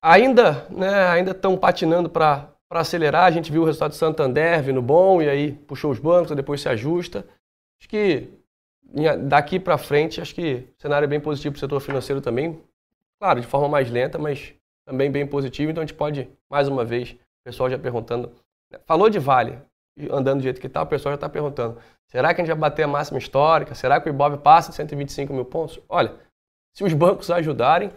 ainda 0.00 0.66
né, 0.68 1.08
ainda 1.08 1.30
estão 1.30 1.56
patinando 1.56 2.10
para 2.10 2.52
acelerar. 2.70 3.24
A 3.24 3.30
gente 3.30 3.50
viu 3.50 3.62
o 3.62 3.64
resultado 3.64 3.92
do 3.92 3.96
Santander 3.96 4.62
vindo 4.62 4.82
bom 4.82 5.22
e 5.22 5.28
aí 5.28 5.52
puxou 5.52 5.90
os 5.90 5.98
bancos, 5.98 6.34
depois 6.34 6.60
se 6.60 6.68
ajusta. 6.68 7.24
Acho 7.80 7.88
que 7.88 8.28
daqui 9.28 9.58
para 9.58 9.78
frente, 9.78 10.20
acho 10.20 10.34
que 10.34 10.68
o 10.76 10.82
cenário 10.82 11.06
é 11.06 11.08
bem 11.08 11.20
positivo 11.20 11.54
para 11.54 11.58
o 11.58 11.60
setor 11.60 11.80
financeiro 11.80 12.20
também. 12.20 12.60
Claro, 13.18 13.40
de 13.40 13.46
forma 13.46 13.68
mais 13.68 13.90
lenta, 13.90 14.18
mas 14.18 14.52
também 14.84 15.10
bem 15.10 15.26
positivo. 15.26 15.70
Então 15.70 15.82
a 15.82 15.86
gente 15.86 15.96
pode, 15.96 16.28
mais 16.50 16.66
uma 16.66 16.84
vez, 16.84 17.12
o 17.12 17.44
pessoal 17.44 17.70
já 17.70 17.78
perguntando 17.78 18.32
Falou 18.86 19.08
de 19.08 19.18
Vale, 19.18 19.58
andando 20.10 20.38
do 20.38 20.42
jeito 20.42 20.60
que 20.60 20.66
está, 20.66 20.82
o 20.82 20.86
pessoal 20.86 21.12
já 21.12 21.16
está 21.16 21.28
perguntando: 21.28 21.78
será 22.06 22.34
que 22.34 22.40
a 22.40 22.44
gente 22.44 22.52
vai 22.52 22.70
bater 22.70 22.84
a 22.84 22.88
máxima 22.88 23.18
histórica? 23.18 23.74
Será 23.74 24.00
que 24.00 24.08
o 24.08 24.12
Ibov 24.12 24.38
passa 24.38 24.70
de 24.70 24.76
125 24.76 25.32
mil 25.32 25.44
pontos? 25.44 25.80
Olha, 25.88 26.14
se 26.74 26.84
os 26.84 26.92
bancos 26.92 27.30
ajudarem. 27.30 27.90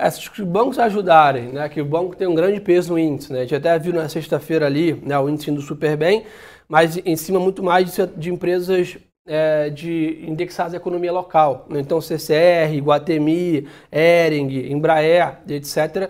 É, 0.00 0.08
se 0.10 0.30
os 0.30 0.40
bancos 0.46 0.78
ajudarem, 0.78 1.48
né, 1.48 1.68
que 1.68 1.80
o 1.80 1.84
banco 1.84 2.14
tem 2.14 2.28
um 2.28 2.34
grande 2.34 2.60
peso 2.60 2.92
no 2.92 2.98
índice, 3.00 3.32
né, 3.32 3.40
a 3.40 3.42
gente 3.42 3.56
até 3.56 3.76
viu 3.80 3.92
na 3.92 4.08
sexta-feira 4.08 4.64
ali 4.64 4.92
né, 4.92 5.18
o 5.18 5.28
índice 5.28 5.50
indo 5.50 5.60
super 5.60 5.96
bem, 5.96 6.24
mas 6.68 6.96
em 7.04 7.16
cima 7.16 7.40
muito 7.40 7.64
mais 7.64 7.92
de, 7.92 8.06
de 8.06 8.30
empresas 8.30 8.96
é, 9.26 9.70
de 9.70 10.24
indexadas 10.24 10.72
à 10.72 10.76
economia 10.76 11.10
local. 11.10 11.66
Né, 11.68 11.80
então 11.80 12.00
CCR, 12.00 12.78
Guatemi, 12.80 13.66
Ering, 13.90 14.70
Embraer, 14.70 15.38
etc., 15.48 16.08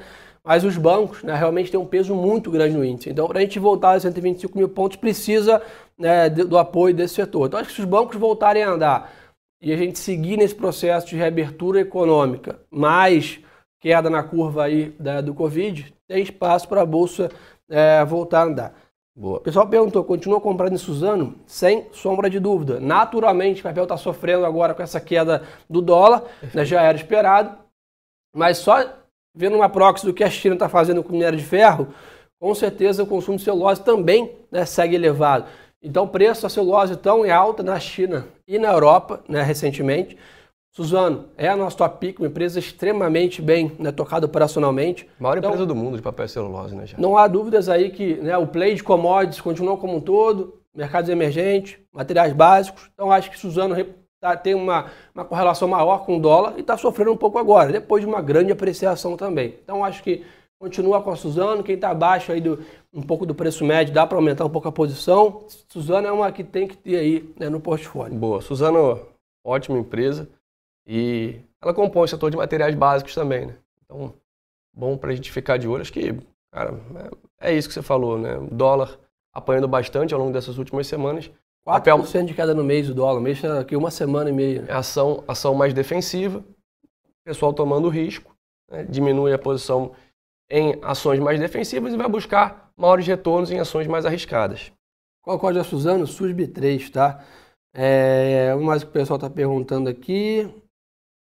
mas 0.49 0.65
os 0.65 0.79
bancos 0.79 1.23
né, 1.23 1.35
realmente 1.35 1.71
têm 1.71 1.79
um 1.79 1.85
peso 1.85 2.15
muito 2.15 2.51
grande 2.51 2.75
no 2.75 2.83
índice. 2.83 3.11
Então, 3.11 3.29
para 3.29 3.39
a 3.39 3.43
gente 3.43 3.59
voltar 3.59 3.93
a 3.93 4.01
125 4.01 4.57
mil 4.57 4.67
pontos, 4.67 4.97
precisa 4.97 5.61
né, 5.99 6.31
do 6.31 6.57
apoio 6.57 6.95
desse 6.95 7.17
setor. 7.17 7.47
Então, 7.47 7.61
acho 7.61 7.69
que 7.69 7.75
se 7.75 7.83
os 7.83 7.87
bancos 7.87 8.17
voltarem 8.17 8.63
a 8.63 8.71
andar 8.71 9.13
e 9.61 9.71
a 9.75 9.77
gente 9.77 9.99
seguir 9.99 10.39
nesse 10.39 10.55
processo 10.55 11.07
de 11.07 11.17
reabertura 11.17 11.81
econômica, 11.81 12.59
mais 12.71 13.41
queda 13.79 14.09
na 14.09 14.23
curva 14.23 14.65
aí 14.65 14.89
da, 14.99 15.21
do 15.21 15.35
Covid, 15.35 15.95
tem 16.07 16.23
espaço 16.23 16.67
para 16.67 16.81
a 16.81 16.87
Bolsa 16.87 17.29
é, 17.69 18.03
voltar 18.07 18.41
a 18.41 18.45
andar. 18.45 18.75
Boa. 19.15 19.37
O 19.37 19.43
pessoal 19.43 19.69
perguntou, 19.69 20.03
continua 20.03 20.41
comprando 20.41 20.73
em 20.73 20.79
Suzano? 20.79 21.35
Sem 21.45 21.89
sombra 21.93 22.31
de 22.31 22.41
dúvida. 22.41 22.81
Naturalmente, 22.81 23.61
o 23.61 23.65
papel 23.65 23.83
está 23.83 23.99
sofrendo 23.99 24.47
agora 24.47 24.73
com 24.73 24.83
essa 24.83 24.99
queda 24.99 25.43
do 25.69 25.83
dólar, 25.83 26.23
né, 26.55 26.65
já 26.65 26.81
era 26.81 26.97
esperado, 26.97 27.55
mas 28.35 28.57
só 28.57 28.98
vendo 29.39 29.55
uma 29.55 29.69
proxy 29.69 30.05
do 30.05 30.13
que 30.13 30.25
a 30.25 30.29
China 30.29 30.57
está 30.57 30.69
fazendo 30.69 31.03
com 31.03 31.13
minério 31.13 31.39
de 31.39 31.45
ferro, 31.45 31.89
com 32.41 32.53
certeza 32.57 33.05
o 33.05 33.07
consumo 33.07 33.39
de 33.39 33.45
celulose 33.45 33.81
também 33.81 34.33
né, 34.51 34.65
segue 34.65 34.97
elevado. 34.97 35.47
Então, 35.81 36.05
o 36.05 36.09
preço 36.09 36.43
da 36.43 36.49
celulose 36.49 36.97
tão 36.97 37.25
em 37.25 37.31
alta 37.31 37.63
na 37.63 37.79
China 37.79 38.27
e 38.49 38.59
na 38.59 38.73
Europa, 38.73 39.23
né, 39.29 39.41
recentemente. 39.43 40.19
Suzano 40.73 41.27
é 41.37 41.49
a 41.49 41.57
nossa 41.57 41.77
top 41.77 41.99
pick, 41.99 42.19
uma 42.19 42.27
empresa 42.27 42.59
extremamente 42.59 43.41
bem 43.41 43.73
né, 43.79 43.93
tocada 43.93 44.27
operacionalmente. 44.27 45.09
Maior 45.21 45.39
então, 45.39 45.51
empresa 45.51 45.67
do 45.67 45.75
mundo 45.75 45.97
de 45.97 46.03
papel 46.03 46.27
e 46.27 46.29
celulose, 46.29 46.75
né, 46.75 46.87
já? 46.87 46.99
Não 46.99 47.17
há 47.17 47.29
dúvidas 47.29 47.69
aí 47.69 47.91
que 47.91 48.15
né, 48.17 48.37
o 48.37 48.47
play 48.47 48.75
de 48.75 48.83
commodities 48.83 49.41
continua 49.41 49.77
como 49.77 49.97
um 49.97 50.01
todo, 50.01 50.61
mercados 50.75 51.09
emergentes, 51.09 51.79
materiais 51.93 52.33
básicos. 52.33 52.91
Então, 52.93 53.13
acho 53.13 53.31
que 53.31 53.39
Suzano 53.39 53.75
tá, 54.21 54.37
tem 54.37 54.55
uma, 54.55 54.91
uma 55.15 55.25
correlação 55.25 55.69
maior 55.69 56.05
com 56.05 56.17
o 56.17 56.21
dólar 56.21 56.55
e 56.57 56.61
está 56.61 56.77
sofrendo 56.77 57.13
um 57.13 57.17
pouco 57.17 57.39
agora, 57.39 57.73
depois 57.73 58.03
de 58.03 58.09
uma 58.09 58.21
grande 58.21 58.53
apreciação 58.53 59.17
também. 59.17 59.59
Então 59.63 59.85
acho 59.85 60.03
que 60.03 60.25
continua 60.61 61.01
com 61.03 61.11
a 61.11 61.17
Suzano, 61.17 61.63
quem 61.63 61.77
está 61.77 61.91
abaixo 61.91 62.33
aí 62.33 62.41
do, 62.41 62.65
um 62.93 63.03
pouco 63.03 63.25
do 63.25 63.35
preço 63.35 63.65
médio, 63.65 63.95
dá 63.95 64.07
para 64.07 64.19
aumentar 64.19 64.45
um 64.45 64.51
pouco 64.51 64.69
a 64.69 64.73
posição. 64.73 65.45
Suzano 65.69 66.07
é 66.07 66.13
uma 66.13 66.33
que 66.33 66.43
tem 66.43 66.67
que 66.67 66.77
ter 66.77 66.97
aí 66.97 67.35
né, 67.39 67.49
no 67.49 67.61
portfólio. 67.61 68.19
Boa, 68.19 68.41
Suzano, 68.41 69.07
ótima 69.45 69.79
empresa 69.79 70.29
e 70.87 71.41
ela 71.63 71.75
compõe 71.75 72.05
o 72.05 72.09
setor 72.09 72.31
de 72.31 72.37
materiais 72.37 72.75
básicos 72.75 73.15
também, 73.15 73.47
né? 73.47 73.57
Então, 73.85 74.13
bom 74.75 74.97
para 74.97 75.11
a 75.11 75.15
gente 75.15 75.31
ficar 75.31 75.57
de 75.57 75.69
olho. 75.69 75.83
Acho 75.83 75.93
que, 75.93 76.15
cara, 76.53 76.75
é, 77.41 77.51
é 77.51 77.55
isso 77.57 77.69
que 77.69 77.75
você 77.75 77.83
falou, 77.83 78.19
né? 78.19 78.37
O 78.37 78.47
dólar 78.47 78.99
apanhando 79.33 79.69
bastante 79.69 80.15
ao 80.15 80.21
longo 80.21 80.33
dessas 80.33 80.59
últimas 80.59 80.87
semanas. 80.87 81.31
4% 81.69 81.83
papel... 81.83 82.25
de 82.25 82.35
queda 82.35 82.55
no 82.55 82.65
mês 82.65 82.87
do 82.87 82.95
dólar, 82.95 83.21
mês 83.21 83.45
aqui 83.45 83.77
uma 83.77 83.91
semana 83.91 84.31
e 84.31 84.33
meia. 84.33 84.65
É 84.67 84.73
ação, 84.73 85.23
ação 85.29 85.55
mais 85.55 85.75
defensiva, 85.75 86.43
pessoal 87.23 87.53
tomando 87.53 87.91
risco, 87.91 88.35
né? 88.71 88.87
diminui 88.89 89.35
a 89.35 89.39
posição 89.39 89.93
em 90.51 90.79
ações 90.81 91.21
mais 91.21 91.39
defensivas 91.39 91.93
e 91.93 91.97
vai 91.99 92.09
buscar 92.09 92.73
maiores 92.75 93.07
retornos 93.07 93.51
em 93.51 93.59
ações 93.59 93.87
mais 93.87 94.07
arriscadas. 94.07 94.73
Qual 95.23 95.37
o 95.37 95.39
código 95.39 95.63
da 95.63 95.69
Suzano? 95.69 96.07
SUSB3, 96.07 96.91
tá? 96.91 97.23
É, 97.75 98.55
o 98.57 98.63
mais 98.63 98.83
que 98.83 98.89
o 98.89 98.93
pessoal 98.93 99.19
está 99.19 99.29
perguntando 99.29 99.91
aqui. 99.91 100.49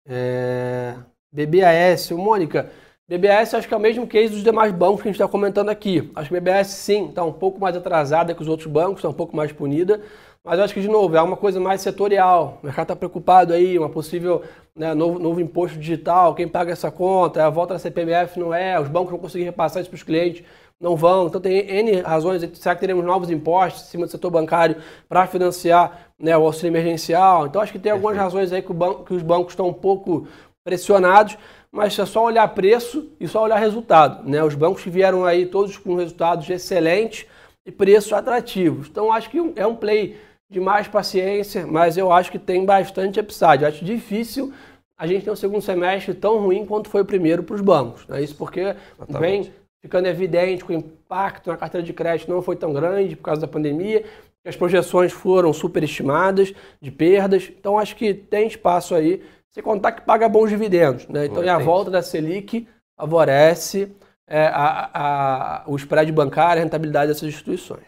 É, 0.07 0.95
BBAS, 1.33 2.12
Mônica, 2.12 2.71
BBAS 3.09 3.54
acho 3.54 3.66
que 3.66 3.73
é 3.73 3.76
o 3.76 3.80
mesmo 3.80 4.07
case 4.07 4.35
dos 4.35 4.45
demais 4.45 4.71
bancos 4.71 5.00
que 5.00 5.09
a 5.09 5.11
gente 5.11 5.21
está 5.21 5.26
comentando 5.26 5.71
aqui. 5.71 6.12
Acho 6.14 6.28
que 6.28 6.38
BBAS 6.38 6.66
sim 6.66 7.09
está 7.09 7.25
um 7.25 7.33
pouco 7.33 7.59
mais 7.59 7.75
atrasada 7.75 8.35
que 8.35 8.42
os 8.42 8.49
outros 8.49 8.71
bancos, 8.71 8.99
está 8.99 9.09
um 9.09 9.14
pouco 9.14 9.35
mais 9.35 9.50
punida, 9.50 10.02
mas 10.49 10.59
acho 10.61 10.73
que, 10.73 10.81
de 10.81 10.88
novo, 10.88 11.14
é 11.14 11.21
uma 11.21 11.37
coisa 11.37 11.61
mais 11.61 11.83
setorial. 11.83 12.59
O 12.62 12.67
mercado 12.67 12.85
está 12.87 12.97
preocupado 12.97 13.52
aí, 13.52 13.78
uma 13.78 13.90
possível 13.90 14.43
né, 14.75 14.95
novo, 14.95 15.19
novo 15.19 15.40
imposto 15.43 15.78
digital, 15.78 16.35
quem 16.35 16.49
paga 16.49 16.73
essa 16.73 16.90
conta, 16.90 17.45
a 17.45 17.50
volta 17.50 17.75
da 17.75 17.78
CPMF 17.78 18.40
não 18.40 18.55
é, 18.55 18.81
os 18.81 18.88
bancos 18.88 19.11
vão 19.11 19.19
conseguir 19.19 19.45
repassar 19.45 19.83
isso 19.83 19.90
para 19.90 19.97
os 19.97 20.02
clientes, 20.02 20.43
não 20.81 20.97
vão. 20.97 21.26
Então 21.26 21.38
tem 21.38 21.59
N 21.69 22.00
razões, 22.00 22.49
será 22.55 22.75
que 22.75 22.81
teremos 22.81 23.05
novos 23.05 23.31
impostos 23.31 23.83
em 23.83 23.87
cima 23.87 24.07
do 24.07 24.11
setor 24.11 24.31
bancário 24.31 24.76
para 25.07 25.26
financiar 25.26 26.12
né, 26.19 26.35
o 26.35 26.47
auxílio 26.47 26.71
emergencial? 26.71 27.47
Então 27.47 27.61
acho 27.61 27.73
que 27.73 27.78
tem 27.78 27.93
algumas 27.93 28.17
razões 28.17 28.50
aí 28.50 28.62
que, 28.62 28.73
banco, 28.73 29.05
que 29.05 29.12
os 29.12 29.23
bancos 29.23 29.52
estão 29.52 29.69
um 29.69 29.75
pouco 29.75 30.26
pressionados, 30.64 31.37
mas 31.71 31.99
é 31.99 32.07
só 32.07 32.25
olhar 32.25 32.49
preço 32.55 33.11
e 33.21 33.28
só 33.28 33.43
olhar 33.43 33.59
resultado. 33.59 34.26
Né? 34.26 34.43
Os 34.43 34.55
bancos 34.55 34.83
que 34.83 34.88
vieram 34.88 35.26
aí 35.26 35.45
todos 35.45 35.76
com 35.76 35.95
resultados 35.97 36.49
excelentes 36.49 37.26
e 37.67 37.71
preços 37.71 38.14
atrativos. 38.14 38.88
Então 38.88 39.12
acho 39.12 39.28
que 39.28 39.52
é 39.57 39.67
um 39.67 39.76
play 39.76 40.17
de 40.50 40.61
mais 40.61 40.88
paciência, 40.88 41.67
mas 41.67 41.97
eu 41.97 42.11
acho 42.11 42.33
que 42.33 42.38
tem 42.38 42.64
bastante 42.64 43.21
upside. 43.21 43.62
Eu 43.62 43.69
acho 43.69 43.85
difícil 43.85 44.52
a 44.97 45.07
gente 45.07 45.25
ter 45.25 45.31
um 45.31 45.37
segundo 45.37 45.62
semestre 45.62 46.14
tão 46.14 46.38
ruim 46.38 46.64
quanto 46.64 46.88
foi 46.88 47.02
o 47.02 47.05
primeiro 47.05 47.43
para 47.43 47.55
os 47.55 47.61
bancos. 47.61 48.07
Né? 48.07 48.23
Isso 48.23 48.35
porque 48.35 48.75
Exatamente. 48.97 49.21
vem 49.21 49.52
ficando 49.81 50.09
evidente 50.09 50.64
que 50.64 50.73
o 50.73 50.76
impacto 50.76 51.50
na 51.50 51.57
carteira 51.57 51.87
de 51.87 51.93
crédito 51.93 52.31
não 52.31 52.43
foi 52.43 52.57
tão 52.57 52.73
grande 52.73 53.14
por 53.14 53.23
causa 53.23 53.40
da 53.40 53.47
pandemia, 53.47 54.02
que 54.43 54.49
as 54.49 54.57
projeções 54.57 55.12
foram 55.12 55.52
superestimadas 55.52 56.52
de 56.81 56.90
perdas. 56.90 57.52
Então 57.57 57.78
acho 57.78 57.95
que 57.95 58.12
tem 58.12 58.49
espaço 58.49 58.95
aí, 58.95 59.23
sem 59.50 59.62
contar 59.62 59.93
que 59.93 60.00
paga 60.00 60.28
bons 60.28 60.49
dividendos. 60.49 61.07
Né? 61.07 61.26
Então 61.26 61.47
a 61.49 61.59
volta 61.59 61.90
da 61.90 62.02
Selic 62.02 62.67
favorece 62.99 63.93
é, 64.26 64.47
a, 64.47 64.90
a, 64.93 65.64
o 65.67 65.76
spread 65.76 66.11
bancário, 66.11 66.61
a 66.61 66.64
rentabilidade 66.64 67.09
dessas 67.09 67.28
instituições. 67.28 67.85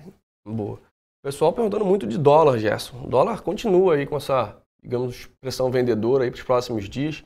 Boa. 0.46 0.78
Pessoal 1.22 1.52
perguntando 1.52 1.84
muito 1.84 2.06
de 2.06 2.16
dólar, 2.16 2.58
Gerson. 2.58 3.04
O 3.04 3.06
dólar 3.06 3.42
continua 3.42 3.94
aí 3.94 4.06
com 4.06 4.16
essa, 4.16 4.56
digamos, 4.82 5.26
pressão 5.40 5.70
vendedora 5.70 6.24
aí 6.24 6.30
para 6.30 6.38
os 6.38 6.44
próximos 6.44 6.88
dias. 6.88 7.22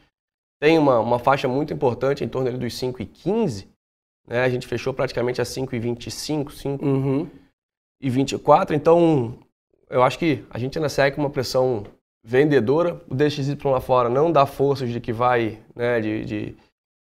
Tem 0.61 0.77
uma, 0.79 0.99
uma 0.99 1.19
faixa 1.19 1.47
muito 1.47 1.73
importante 1.73 2.25
em 2.25 2.29
torno 2.29 2.49
ali 2.49 2.59
dos 2.59 2.75
5,15. 2.75 3.69
Né? 4.27 4.43
A 4.43 4.49
gente 4.49 4.67
fechou 4.67 4.93
praticamente 4.93 5.41
a 5.41 5.45
5,25, 5.45 6.51
5 6.51 6.85
uhum. 6.85 7.31
e 8.01 8.11
24. 8.11 8.75
Então, 8.75 9.39
eu 9.89 10.03
acho 10.03 10.19
que 10.19 10.45
a 10.51 10.59
gente 10.59 10.77
ainda 10.77 10.89
segue 10.89 11.15
com 11.15 11.23
uma 11.23 11.31
pressão 11.31 11.85
vendedora. 12.25 13.01
O 13.09 13.15
DXY 13.15 13.57
lá 13.65 13.81
fora 13.81 14.09
não 14.09 14.33
dá 14.33 14.45
forças 14.45 14.91
de 14.91 15.01
que 15.01 15.13
vai, 15.13 15.63
né, 15.75 16.01
de, 16.01 16.25
de 16.25 16.57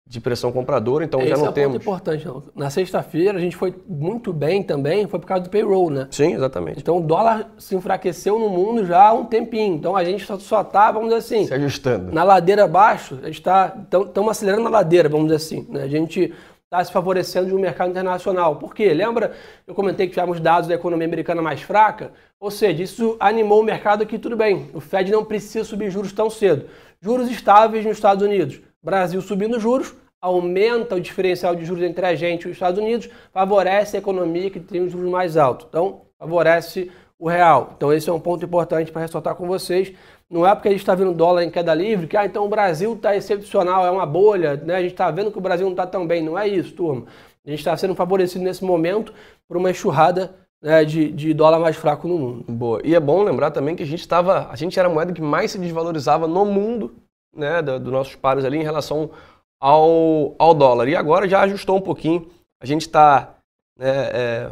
de 0.09 0.21
pressão 0.21 0.53
compradora, 0.53 1.05
então 1.05 1.21
Esse 1.21 1.31
já 1.31 1.37
não 1.37 1.47
é 1.47 1.51
um 1.51 1.53
temos. 1.53 1.85
Ponto 1.85 2.11
importante. 2.11 2.29
Na 2.55 2.71
sexta-feira 2.71 3.37
a 3.37 3.41
gente 3.41 3.57
foi 3.57 3.75
muito 3.89 4.33
bem 4.33 4.63
também, 4.63 5.07
foi 5.09 5.19
por 5.19 5.27
causa 5.27 5.43
do 5.43 5.51
payroll, 5.51 5.91
né? 5.91 6.07
Sim, 6.13 6.35
exatamente. 6.35 6.79
Então 6.79 6.99
o 6.99 7.01
dólar 7.01 7.51
se 7.59 7.75
enfraqueceu 7.75 8.39
no 8.39 8.49
mundo 8.49 8.87
já 8.87 9.09
há 9.09 9.13
um 9.13 9.25
tempinho. 9.25 9.75
Então 9.75 9.97
a 9.97 10.05
gente 10.05 10.25
só 10.25 10.61
está, 10.61 10.93
vamos 10.93 11.09
dizer 11.09 11.19
assim, 11.19 11.47
se 11.47 11.55
ajustando. 11.55 12.13
Na 12.13 12.23
ladeira 12.23 12.65
abaixo, 12.65 13.19
a 13.21 13.27
gente 13.27 13.41
está 13.41 13.77
estamos 13.91 14.31
acelerando 14.31 14.63
na 14.63 14.71
ladeira, 14.71 15.09
vamos 15.09 15.27
dizer 15.27 15.37
assim. 15.37 15.67
Né? 15.69 15.83
A 15.83 15.89
gente 15.89 16.33
está 16.65 16.85
se 16.85 16.93
favorecendo 16.93 17.49
de 17.49 17.55
um 17.55 17.59
mercado 17.59 17.91
internacional. 17.91 18.57
Por 18.57 18.77
quê? 18.77 18.95
Lembra? 18.95 19.33
Eu 19.67 19.75
comentei 19.75 20.07
que 20.07 20.15
tivemos 20.15 20.39
dados 20.39 20.69
da 20.69 20.75
economia 20.77 21.07
americana 21.07 21.43
mais 21.43 21.63
fraca, 21.63 22.13
ou 22.39 22.51
seja, 22.51 22.81
isso 22.81 23.17
animou 23.19 23.61
o 23.61 23.65
mercado 23.65 24.03
aqui, 24.03 24.19
tudo 24.19 24.37
bem. 24.37 24.71
O 24.73 24.79
Fed 24.81 25.11
não 25.11 25.25
precisa 25.25 25.65
subir 25.65 25.91
juros 25.91 26.13
tão 26.13 26.31
cedo. 26.31 26.67
Juros 27.01 27.29
estáveis 27.29 27.85
nos 27.85 27.97
Estados 27.97 28.23
Unidos 28.25 28.61
Brasil 28.87 29.21
subindo 29.21 29.59
juros, 29.59 29.93
aumenta 30.23 30.95
o 30.95 31.01
diferencial 31.01 31.57
de 31.57 31.65
juros 31.65 31.83
entre 31.83 32.07
a 32.07 32.15
gente 32.15 32.45
e 32.45 32.47
os 32.47 32.53
Estados 32.53 32.81
Unidos, 32.81 33.11
favorece 33.33 33.97
a 33.97 33.99
economia 33.99 34.49
que 34.49 34.61
tem 34.61 34.81
os 34.81 34.93
juros 34.93 35.11
mais 35.11 35.37
altos. 35.37 35.67
Então, 35.69 36.03
favorece 36.17 36.89
o 37.19 37.29
real. 37.29 37.73
Então, 37.77 37.93
esse 37.93 38.09
é 38.09 38.13
um 38.13 38.21
ponto 38.21 38.45
importante 38.45 38.93
para 38.93 39.03
ressaltar 39.03 39.35
com 39.35 39.45
vocês. 39.49 39.93
Não 40.31 40.47
é 40.47 40.55
porque 40.55 40.69
a 40.69 40.71
gente 40.71 40.83
está 40.83 40.95
vendo 40.95 41.13
dólar 41.13 41.43
em 41.43 41.51
queda 41.51 41.75
livre 41.75 42.07
que 42.07 42.17
ah, 42.17 42.25
então 42.25 42.45
o 42.45 42.49
Brasil 42.49 42.95
está 42.95 43.17
excepcional, 43.17 43.85
é 43.85 43.91
uma 43.91 44.07
bolha, 44.07 44.57
né? 44.57 44.77
a 44.77 44.83
gente 44.83 44.93
está 44.93 45.11
vendo 45.11 45.33
que 45.33 45.39
o 45.39 45.41
Brasil 45.41 45.67
não 45.67 45.73
está 45.73 45.87
tão 45.87 46.07
bem. 46.07 46.23
Não 46.23 46.39
é 46.39 46.47
isso, 46.47 46.73
turma. 46.73 47.07
A 47.45 47.51
gente 47.51 47.59
está 47.59 47.77
sendo 47.77 47.95
favorecido 47.97 48.45
nesse 48.45 48.65
momento 48.65 49.13
por 49.49 49.57
uma 49.57 49.71
enxurrada 49.71 50.33
né, 50.63 50.85
de, 50.85 51.11
de, 51.11 51.35
dólar 51.35 51.59
mais 51.59 51.75
fraco 51.75 52.07
no 52.07 52.19
mundo. 52.19 52.45
Boa. 52.49 52.81
E 52.85 52.95
é 52.95 53.01
bom 53.01 53.25
lembrar 53.25 53.51
também 53.51 53.75
que 53.75 53.83
a 53.83 53.87
gente 53.87 54.01
estava, 54.01 54.49
a 54.49 54.55
gente 54.55 54.79
era 54.79 54.89
a 54.89 54.93
moeda 54.93 55.13
que 55.13 55.23
mais 55.23 55.51
se 55.51 55.59
desvalorizava 55.59 56.29
no 56.29 56.45
mundo 56.45 56.95
né, 57.37 57.63
dos 57.63 57.81
do 57.81 57.91
nossos 57.91 58.17
pares 58.17 58.45
ali 58.45 58.59
em 58.59 58.63
relação 58.63 59.11
ao, 59.61 60.35
ao 60.39 60.55
dólar. 60.55 60.89
E 60.89 60.97
agora 60.97 61.29
já 61.29 61.43
ajustou 61.43 61.77
um 61.77 61.83
pouquinho. 61.83 62.31
A 62.61 62.67
gente 62.67 62.83
está. 62.83 63.35
Né, 63.79 64.11
é, 64.13 64.51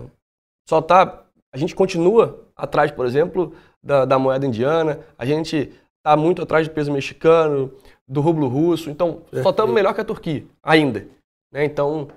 só 0.69 0.79
está. 0.79 1.25
A 1.53 1.57
gente 1.57 1.75
continua 1.75 2.45
atrás, 2.57 2.91
por 2.91 3.07
exemplo, 3.07 3.55
da, 3.83 4.05
da 4.05 4.19
moeda 4.19 4.47
indiana, 4.47 5.01
a 5.19 5.25
gente 5.25 5.73
está 5.99 6.17
muito 6.17 6.43
atrás 6.43 6.67
do 6.67 6.75
peso 6.75 6.93
mexicano, 6.93 7.73
do 8.09 8.21
rublo 8.21 8.49
russo. 8.49 8.91
Então, 8.91 9.23
só 9.43 9.51
estamos 9.51 9.75
melhor 9.75 9.95
que 9.95 10.01
a 10.01 10.05
Turquia, 10.05 10.45
ainda. 10.63 11.07
Né? 11.53 11.65
Então, 11.65 12.09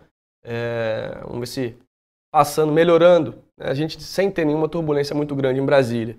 é, 0.43 1.19
vamos 1.23 1.39
ver 1.39 1.47
se 1.47 1.77
passando, 2.31 2.73
melhorando, 2.73 3.35
né? 3.57 3.67
a 3.69 3.73
gente 3.73 4.01
sem 4.01 4.31
ter 4.31 4.45
nenhuma 4.45 4.67
turbulência 4.67 5.15
muito 5.15 5.35
grande 5.35 5.59
em 5.59 5.65
Brasília 5.65 6.17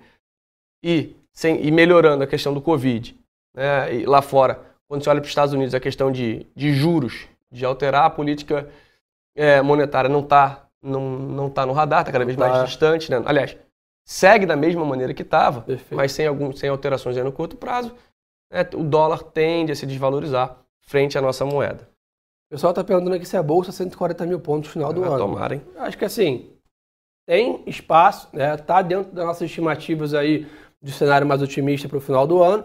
e, 0.83 1.17
sem, 1.33 1.65
e 1.65 1.71
melhorando 1.71 2.25
a 2.25 2.27
questão 2.27 2.55
do 2.55 2.63
Covid 2.63 3.18
né, 3.59 4.05
lá 4.07 4.23
fora, 4.23 4.61
quando 4.87 5.03
você 5.03 5.11
olha 5.11 5.21
para 5.21 5.27
os 5.27 5.31
Estados 5.31 5.53
Unidos, 5.53 5.75
a 5.75 5.81
questão 5.81 6.13
de, 6.13 6.47
de 6.55 6.73
juros, 6.73 7.27
de 7.51 7.65
alterar 7.65 8.05
a 8.05 8.11
política 8.11 8.69
é, 9.37 9.61
monetária 9.61 10.09
não 10.09 10.21
está 10.21 10.65
não, 10.81 11.19
não 11.19 11.51
tá 11.51 11.67
no 11.67 11.73
radar, 11.73 12.01
está 12.01 12.13
cada 12.13 12.25
vez 12.25 12.37
mais 12.37 12.53
tá. 12.53 12.65
distante. 12.65 13.11
Né? 13.11 13.21
Aliás, 13.27 13.57
segue 14.07 14.47
da 14.47 14.57
mesma 14.57 14.85
maneira 14.85 15.13
que 15.13 15.23
estava, 15.23 15.65
mas 15.91 16.13
sem, 16.13 16.27
algum, 16.27 16.53
sem 16.53 16.71
alterações 16.71 17.17
no 17.17 17.33
curto 17.33 17.57
prazo. 17.57 17.95
Né, 18.51 18.67
o 18.75 18.85
dólar 18.85 19.23
tende 19.23 19.73
a 19.73 19.75
se 19.75 19.87
desvalorizar 19.87 20.57
frente 20.81 21.19
à 21.19 21.21
nossa 21.21 21.45
moeda. 21.45 21.89
O 22.51 22.55
pessoal 22.55 22.71
está 22.71 22.83
perguntando 22.83 23.15
aqui 23.17 23.27
se 23.27 23.37
a 23.37 23.43
Bolsa 23.43 23.73
140 23.73 24.25
mil 24.25 24.41
pontos 24.41 24.69
no 24.69 24.73
final 24.73 24.93
do 24.93 25.05
ah, 25.05 25.09
ano. 25.09 25.19
Tomarem. 25.19 25.63
Acho 25.77 25.99
que 25.99 26.05
assim, 26.05 26.51
tem 27.27 27.63
espaço, 27.67 28.29
está 28.29 28.39
né? 28.39 28.57
Tá 28.57 28.81
dentro 28.81 29.13
das 29.13 29.27
nossas 29.27 29.43
estimativas 29.43 30.15
aí 30.15 30.47
de 30.81 30.93
cenário 30.93 31.27
mais 31.27 31.43
otimista 31.43 31.89
para 31.89 31.99
o 31.99 32.01
final 32.01 32.27
do 32.27 32.43
ano. 32.43 32.65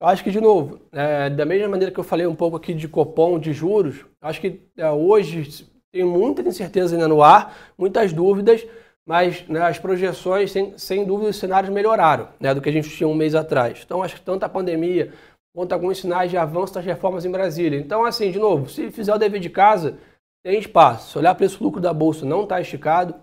Eu 0.00 0.06
acho 0.06 0.24
que, 0.24 0.30
de 0.30 0.40
novo, 0.40 0.80
é, 0.92 1.28
da 1.28 1.44
mesma 1.44 1.68
maneira 1.68 1.92
que 1.92 2.00
eu 2.00 2.04
falei 2.04 2.26
um 2.26 2.34
pouco 2.34 2.56
aqui 2.56 2.72
de 2.72 2.88
copom, 2.88 3.38
de 3.38 3.52
juros, 3.52 4.06
acho 4.22 4.40
que 4.40 4.62
é, 4.76 4.90
hoje 4.90 5.66
tem 5.92 6.04
muita 6.04 6.40
incerteza 6.40 6.94
ainda 6.94 7.06
no 7.06 7.22
ar, 7.22 7.54
muitas 7.76 8.10
dúvidas, 8.10 8.66
mas 9.06 9.46
né, 9.46 9.60
as 9.60 9.78
projeções, 9.78 10.52
sem, 10.52 10.78
sem 10.78 11.04
dúvida, 11.04 11.28
os 11.28 11.36
cenários 11.36 11.70
melhoraram 11.70 12.28
né, 12.40 12.54
do 12.54 12.62
que 12.62 12.70
a 12.70 12.72
gente 12.72 12.88
tinha 12.88 13.08
um 13.08 13.14
mês 13.14 13.34
atrás. 13.34 13.82
Então, 13.84 14.02
acho 14.02 14.14
que 14.14 14.22
tanto 14.22 14.44
a 14.44 14.48
pandemia 14.48 15.12
quanto 15.54 15.72
alguns 15.72 15.98
sinais 15.98 16.30
de 16.30 16.36
avanço 16.38 16.74
das 16.74 16.84
reformas 16.84 17.26
em 17.26 17.30
Brasília. 17.30 17.78
Então, 17.78 18.04
assim, 18.04 18.30
de 18.30 18.38
novo, 18.38 18.70
se 18.70 18.90
fizer 18.90 19.12
o 19.12 19.18
dever 19.18 19.40
de 19.40 19.50
casa, 19.50 19.98
tem 20.42 20.58
espaço. 20.58 21.10
Se 21.10 21.18
olhar 21.18 21.34
para 21.34 21.44
esse 21.44 21.62
lucro 21.62 21.80
da 21.80 21.92
Bolsa, 21.92 22.24
não 22.24 22.44
está 22.44 22.58
esticado. 22.58 23.14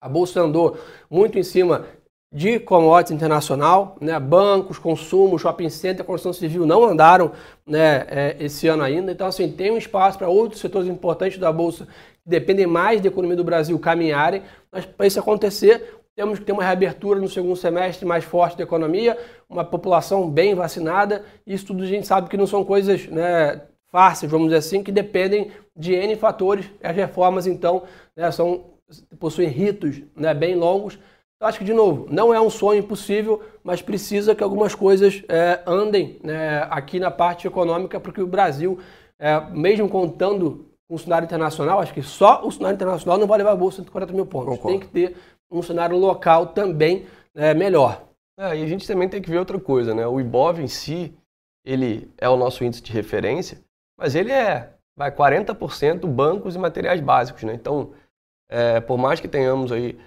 A 0.00 0.08
Bolsa 0.08 0.40
andou 0.40 0.78
muito 1.10 1.38
em 1.38 1.42
cima 1.42 1.86
de 2.32 2.60
commodities 2.60 3.16
internacional, 3.16 3.96
né? 4.00 4.18
bancos, 4.20 4.78
consumo, 4.78 5.38
shopping 5.38 5.68
center, 5.68 6.04
construção 6.04 6.32
civil 6.32 6.64
não 6.64 6.84
andaram 6.84 7.32
né, 7.66 8.06
é, 8.08 8.36
esse 8.38 8.68
ano 8.68 8.84
ainda. 8.84 9.10
Então, 9.10 9.26
assim, 9.26 9.50
tem 9.50 9.72
um 9.72 9.76
espaço 9.76 10.16
para 10.16 10.28
outros 10.28 10.60
setores 10.60 10.88
importantes 10.88 11.38
da 11.38 11.52
Bolsa 11.52 11.86
que 12.22 12.28
dependem 12.28 12.66
mais 12.66 13.00
da 13.00 13.08
economia 13.08 13.36
do 13.36 13.42
Brasil 13.42 13.76
caminharem. 13.80 14.42
Mas 14.70 14.86
para 14.86 15.06
isso 15.06 15.18
acontecer, 15.18 16.00
temos 16.14 16.38
que 16.38 16.44
ter 16.44 16.52
uma 16.52 16.62
reabertura 16.62 17.18
no 17.18 17.28
segundo 17.28 17.56
semestre 17.56 18.06
mais 18.06 18.22
forte 18.22 18.56
da 18.56 18.62
economia, 18.62 19.18
uma 19.48 19.64
população 19.64 20.30
bem 20.30 20.54
vacinada. 20.54 21.24
Isso 21.44 21.66
tudo 21.66 21.82
a 21.82 21.86
gente 21.86 22.06
sabe 22.06 22.28
que 22.28 22.36
não 22.36 22.46
são 22.46 22.64
coisas 22.64 23.08
né, 23.08 23.60
fáceis, 23.90 24.30
vamos 24.30 24.48
dizer 24.48 24.58
assim, 24.58 24.84
que 24.84 24.92
dependem 24.92 25.50
de 25.76 25.94
N 25.94 26.14
fatores. 26.14 26.66
As 26.80 26.94
reformas, 26.94 27.48
então, 27.48 27.82
né, 28.14 28.30
são, 28.30 28.66
possuem 29.18 29.48
ritos 29.48 30.00
né, 30.14 30.32
bem 30.32 30.54
longos 30.54 30.96
eu 31.40 31.46
acho 31.46 31.58
que, 31.58 31.64
de 31.64 31.72
novo, 31.72 32.06
não 32.10 32.34
é 32.34 32.40
um 32.40 32.50
sonho 32.50 32.80
impossível, 32.80 33.42
mas 33.64 33.80
precisa 33.80 34.34
que 34.34 34.44
algumas 34.44 34.74
coisas 34.74 35.22
é, 35.26 35.62
andem 35.66 36.20
né, 36.22 36.66
aqui 36.70 37.00
na 37.00 37.10
parte 37.10 37.46
econômica, 37.46 37.98
porque 37.98 38.20
o 38.20 38.26
Brasil, 38.26 38.78
é, 39.18 39.40
mesmo 39.50 39.88
contando 39.88 40.66
com 40.86 40.96
o 40.96 40.98
cenário 40.98 41.24
internacional, 41.24 41.80
acho 41.80 41.94
que 41.94 42.02
só 42.02 42.46
o 42.46 42.52
cenário 42.52 42.74
internacional 42.74 43.16
não 43.16 43.26
vai 43.26 43.38
levar 43.38 43.52
a 43.52 43.56
bolsa 43.56 43.78
140 43.78 44.12
mil 44.12 44.26
pontos. 44.26 44.50
Concordo. 44.50 44.78
Tem 44.78 44.80
que 44.80 44.92
ter 44.92 45.16
um 45.50 45.62
cenário 45.62 45.96
local 45.96 46.48
também 46.48 47.06
é, 47.34 47.54
melhor. 47.54 48.02
É, 48.38 48.56
e 48.58 48.62
a 48.62 48.66
gente 48.66 48.86
também 48.86 49.08
tem 49.08 49.22
que 49.22 49.30
ver 49.30 49.38
outra 49.38 49.58
coisa, 49.58 49.94
né? 49.94 50.06
O 50.06 50.20
IBOV 50.20 50.62
em 50.62 50.68
si, 50.68 51.14
ele 51.64 52.10
é 52.18 52.28
o 52.28 52.36
nosso 52.36 52.62
índice 52.64 52.82
de 52.82 52.92
referência, 52.92 53.58
mas 53.98 54.14
ele 54.14 54.30
é 54.30 54.74
vai 54.96 55.10
40% 55.10 56.06
bancos 56.06 56.54
e 56.54 56.58
materiais 56.58 57.00
básicos, 57.00 57.44
né? 57.44 57.54
Então, 57.54 57.92
é, 58.50 58.80
por 58.80 58.98
mais 58.98 59.20
que 59.20 59.28
tenhamos 59.28 59.72
aí 59.72 59.98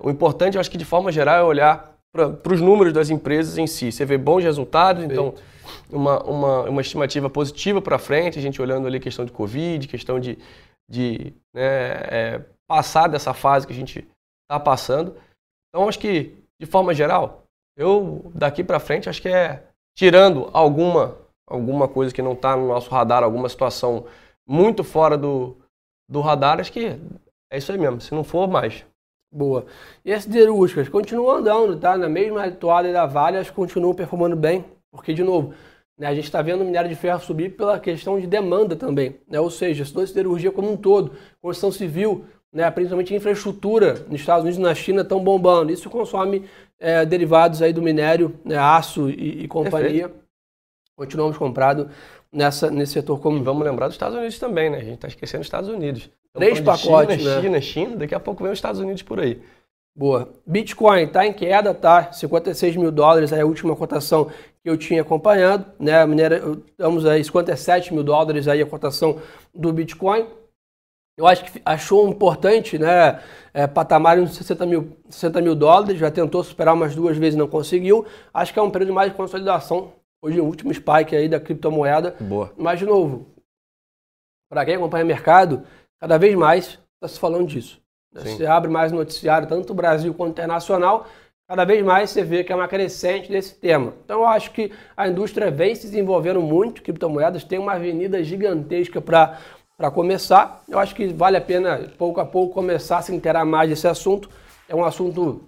o 0.00 0.10
importante, 0.10 0.54
eu 0.54 0.60
acho 0.60 0.70
que 0.70 0.78
de 0.78 0.84
forma 0.84 1.12
geral, 1.12 1.38
é 1.38 1.42
olhar 1.42 1.94
para 2.12 2.52
os 2.52 2.60
números 2.60 2.92
das 2.92 3.10
empresas 3.10 3.58
em 3.58 3.66
si. 3.66 3.90
Você 3.90 4.04
vê 4.04 4.16
bons 4.16 4.42
resultados, 4.42 5.02
então 5.02 5.34
uma, 5.90 6.22
uma, 6.22 6.62
uma 6.62 6.80
estimativa 6.80 7.28
positiva 7.28 7.82
para 7.82 7.98
frente, 7.98 8.38
a 8.38 8.42
gente 8.42 8.62
olhando 8.62 8.86
ali 8.86 9.00
questão 9.00 9.24
de 9.24 9.32
Covid, 9.32 9.88
questão 9.88 10.20
de, 10.20 10.38
de 10.88 11.34
né, 11.52 11.92
é, 12.10 12.40
passar 12.68 13.08
dessa 13.08 13.34
fase 13.34 13.66
que 13.66 13.72
a 13.72 13.76
gente 13.76 14.06
está 14.44 14.60
passando. 14.60 15.16
Então, 15.68 15.88
acho 15.88 15.98
que, 15.98 16.36
de 16.60 16.66
forma 16.66 16.94
geral, 16.94 17.42
eu 17.76 18.30
daqui 18.34 18.62
para 18.62 18.78
frente 18.78 19.08
acho 19.08 19.20
que 19.20 19.28
é 19.28 19.64
tirando 19.96 20.50
alguma, 20.52 21.16
alguma 21.48 21.88
coisa 21.88 22.14
que 22.14 22.22
não 22.22 22.34
está 22.34 22.56
no 22.56 22.68
nosso 22.68 22.90
radar, 22.90 23.22
alguma 23.22 23.48
situação 23.48 24.06
muito 24.48 24.84
fora 24.84 25.16
do, 25.16 25.56
do 26.08 26.20
radar, 26.20 26.60
acho 26.60 26.72
que 26.72 26.98
é 27.50 27.58
isso 27.58 27.72
aí 27.72 27.78
mesmo. 27.78 28.00
Se 28.00 28.14
não 28.14 28.22
for, 28.22 28.48
mais. 28.48 28.84
Boa. 29.34 29.66
E 30.04 30.12
as 30.12 30.22
siderúrgicas 30.22 30.88
continuam 30.88 31.38
andando, 31.38 31.76
tá? 31.76 31.98
Na 31.98 32.08
mesma 32.08 32.48
toada 32.52 32.92
da 32.92 33.04
Vale, 33.04 33.34
elas 33.34 33.50
continuam 33.50 33.92
performando 33.92 34.36
bem, 34.36 34.64
porque, 34.92 35.12
de 35.12 35.24
novo, 35.24 35.52
né, 35.98 36.06
a 36.06 36.14
gente 36.14 36.26
está 36.26 36.40
vendo 36.40 36.60
o 36.60 36.64
minério 36.64 36.88
de 36.88 36.94
ferro 36.94 37.18
subir 37.18 37.56
pela 37.56 37.80
questão 37.80 38.20
de 38.20 38.28
demanda 38.28 38.76
também, 38.76 39.16
né? 39.28 39.40
Ou 39.40 39.50
seja, 39.50 39.82
a 39.82 40.06
siderurgia 40.06 40.52
como 40.52 40.70
um 40.70 40.76
todo, 40.76 41.14
construção 41.42 41.72
civil, 41.72 42.24
né, 42.52 42.70
principalmente 42.70 43.12
infraestrutura 43.12 43.94
nos 44.08 44.20
Estados 44.20 44.42
Unidos 44.42 44.60
e 44.60 44.62
na 44.62 44.72
China 44.72 45.02
estão 45.02 45.18
bombando. 45.18 45.72
Isso 45.72 45.90
consome 45.90 46.44
é, 46.78 47.04
derivados 47.04 47.60
aí 47.60 47.72
do 47.72 47.82
minério, 47.82 48.38
né, 48.44 48.56
aço 48.56 49.10
e, 49.10 49.42
e 49.42 49.48
companhia. 49.48 50.08
Perfeito. 50.08 50.24
Continuamos 50.96 51.36
comprado 51.36 51.90
nessa, 52.32 52.70
nesse 52.70 52.92
setor 52.92 53.18
como. 53.18 53.38
E 53.38 53.42
vamos 53.42 53.64
lembrar 53.64 53.88
dos 53.88 53.96
Estados 53.96 54.16
Unidos 54.16 54.38
também, 54.38 54.70
né? 54.70 54.78
A 54.78 54.84
gente 54.84 54.94
está 54.94 55.08
esquecendo 55.08 55.40
dos 55.40 55.48
Estados 55.48 55.68
Unidos. 55.68 56.08
Três 56.34 56.60
pacotes, 56.60 57.16
China, 57.20 57.34
né? 57.36 57.42
China, 57.42 57.60
China, 57.60 57.96
daqui 57.96 58.14
a 58.14 58.20
pouco 58.20 58.42
vem 58.42 58.52
os 58.52 58.58
Estados 58.58 58.80
Unidos 58.80 59.02
por 59.02 59.20
aí. 59.20 59.40
Boa. 59.96 60.28
Bitcoin 60.44 61.04
está 61.04 61.24
em 61.24 61.32
queda, 61.32 61.72
tá? 61.72 62.10
56 62.10 62.76
mil 62.76 62.90
dólares 62.90 63.30
é 63.30 63.40
a 63.40 63.46
última 63.46 63.76
cotação 63.76 64.28
que 64.60 64.68
eu 64.68 64.76
tinha 64.76 65.02
acompanhado, 65.02 65.66
né? 65.78 66.00
A 66.00 66.06
minera, 66.06 66.42
estamos 66.68 67.06
aí 67.06 67.22
57 67.22 67.94
mil 67.94 68.02
dólares 68.02 68.48
aí 68.48 68.60
a 68.60 68.66
cotação 68.66 69.20
do 69.54 69.72
Bitcoin. 69.72 70.26
Eu 71.16 71.28
acho 71.28 71.44
que 71.44 71.62
achou 71.64 72.08
importante, 72.08 72.76
né? 72.76 73.22
É, 73.52 73.68
patamar 73.68 74.20
de 74.20 74.34
60 74.34 74.66
mil, 74.66 74.96
60 75.08 75.40
mil 75.40 75.54
dólares, 75.54 75.96
já 75.96 76.10
tentou 76.10 76.42
superar 76.42 76.74
umas 76.74 76.96
duas 76.96 77.16
vezes 77.16 77.36
e 77.36 77.38
não 77.38 77.46
conseguiu. 77.46 78.04
Acho 78.32 78.52
que 78.52 78.58
é 78.58 78.62
um 78.62 78.70
período 78.70 78.92
mais 78.92 79.12
de 79.12 79.16
consolidação. 79.16 79.92
Hoje 80.20 80.40
o 80.40 80.44
último 80.44 80.74
spike 80.74 81.14
aí 81.14 81.28
da 81.28 81.38
criptomoeda. 81.38 82.16
Boa. 82.18 82.52
Mas, 82.56 82.80
de 82.80 82.86
novo, 82.86 83.28
para 84.50 84.64
quem 84.64 84.74
acompanha 84.74 85.04
o 85.04 85.06
mercado, 85.06 85.62
cada 86.00 86.18
vez 86.18 86.34
mais 86.34 86.78
está 86.94 87.08
se 87.08 87.18
falando 87.18 87.46
disso. 87.46 87.80
Você 88.12 88.46
abre 88.46 88.70
mais 88.70 88.92
noticiário, 88.92 89.48
tanto 89.48 89.74
Brasil 89.74 90.14
quanto 90.14 90.32
internacional, 90.32 91.06
cada 91.48 91.64
vez 91.64 91.84
mais 91.84 92.10
você 92.10 92.22
vê 92.22 92.44
que 92.44 92.52
é 92.52 92.54
uma 92.54 92.68
crescente 92.68 93.28
desse 93.28 93.54
tema. 93.56 93.92
Então 94.04 94.20
eu 94.20 94.26
acho 94.26 94.52
que 94.52 94.70
a 94.96 95.08
indústria 95.08 95.50
vem 95.50 95.74
se 95.74 95.86
desenvolvendo 95.86 96.40
muito, 96.40 96.80
criptomoedas 96.82 97.42
tem 97.42 97.58
uma 97.58 97.72
avenida 97.72 98.22
gigantesca 98.22 99.00
para 99.00 99.38
para 99.76 99.90
começar. 99.90 100.62
Eu 100.68 100.78
acho 100.78 100.94
que 100.94 101.08
vale 101.08 101.36
a 101.36 101.40
pena, 101.40 101.90
pouco 101.98 102.20
a 102.20 102.24
pouco, 102.24 102.54
começar 102.54 102.98
a 102.98 103.02
se 103.02 103.14
interar 103.14 103.44
mais 103.44 103.68
desse 103.68 103.86
assunto. 103.86 104.30
É 104.68 104.74
um 104.74 104.84
assunto 104.84 105.42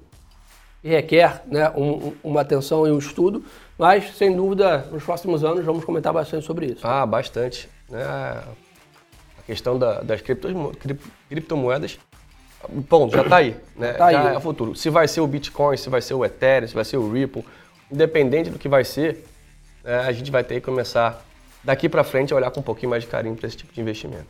que 0.83 0.89
requer 0.89 1.43
né, 1.47 1.71
um, 1.71 2.13
uma 2.23 2.41
atenção 2.41 2.87
e 2.87 2.91
um 2.91 2.99
estudo, 2.99 3.45
mas, 3.79 4.17
sem 4.17 4.35
dúvida, 4.35 4.87
nos 4.91 5.05
próximos 5.05 5.45
anos 5.45 5.65
vamos 5.65 5.85
comentar 5.85 6.13
bastante 6.13 6.45
sobre 6.45 6.67
isso. 6.67 6.87
Ah, 6.87 7.07
bastante. 7.07 7.69
Né? 7.89 8.43
Questão 9.47 9.79
da, 9.79 10.01
das 10.01 10.21
criptomoedas 11.29 11.99
Bom, 12.69 13.09
já 13.09 13.23
está 13.23 13.37
aí, 13.37 13.57
né? 13.77 13.93
Tá 13.93 14.13
já 14.13 14.29
aí. 14.29 14.35
é 14.35 14.39
o 14.39 14.41
futuro. 14.41 14.75
Se 14.75 14.91
vai 14.91 15.07
ser 15.07 15.21
o 15.21 15.27
Bitcoin, 15.27 15.77
se 15.77 15.89
vai 15.89 16.01
ser 16.03 16.15
o 16.15 16.25
Ethereum, 16.25 16.69
se 16.69 16.75
vai 16.75 16.85
ser 16.85 16.97
o 16.97 17.11
Ripple, 17.11 17.45
independente 17.91 18.51
do 18.51 18.59
que 18.59 18.69
vai 18.69 18.85
ser, 18.85 19.25
né, 19.85 20.01
a 20.01 20.13
gente 20.13 20.31
vai 20.31 20.43
ter 20.43 20.57
que 20.57 20.63
começar 20.63 21.25
daqui 21.63 21.89
para 21.89 22.03
frente 22.03 22.33
a 22.33 22.37
olhar 22.37 22.51
com 22.51 22.61
um 22.61 22.63
pouquinho 22.63 22.91
mais 22.91 23.05
de 23.05 23.09
carinho 23.09 23.37
para 23.37 23.47
esse 23.47 23.57
tipo 23.57 23.73
de 23.73 23.81
investimento. 23.81 24.27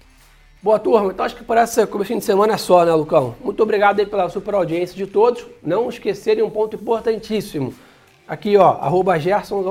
Boa 0.62 0.78
turma, 0.78 1.12
então 1.12 1.24
acho 1.24 1.36
que 1.36 1.44
por 1.44 1.56
essa 1.56 1.86
começo 1.86 2.14
de 2.14 2.24
semana 2.24 2.54
é 2.54 2.56
só, 2.56 2.84
né, 2.84 2.92
Lucão? 2.92 3.36
Muito 3.42 3.62
obrigado 3.62 4.00
aí 4.00 4.06
pela 4.06 4.28
super 4.28 4.54
audiência 4.54 4.96
de 4.96 5.06
todos. 5.06 5.46
Não 5.62 5.88
esquecerem 5.88 6.42
um 6.42 6.50
ponto 6.50 6.76
importantíssimo. 6.76 7.74
Aqui, 8.26 8.56
ó, 8.56 8.72
arroba 8.80 9.18
Gerson 9.18 9.62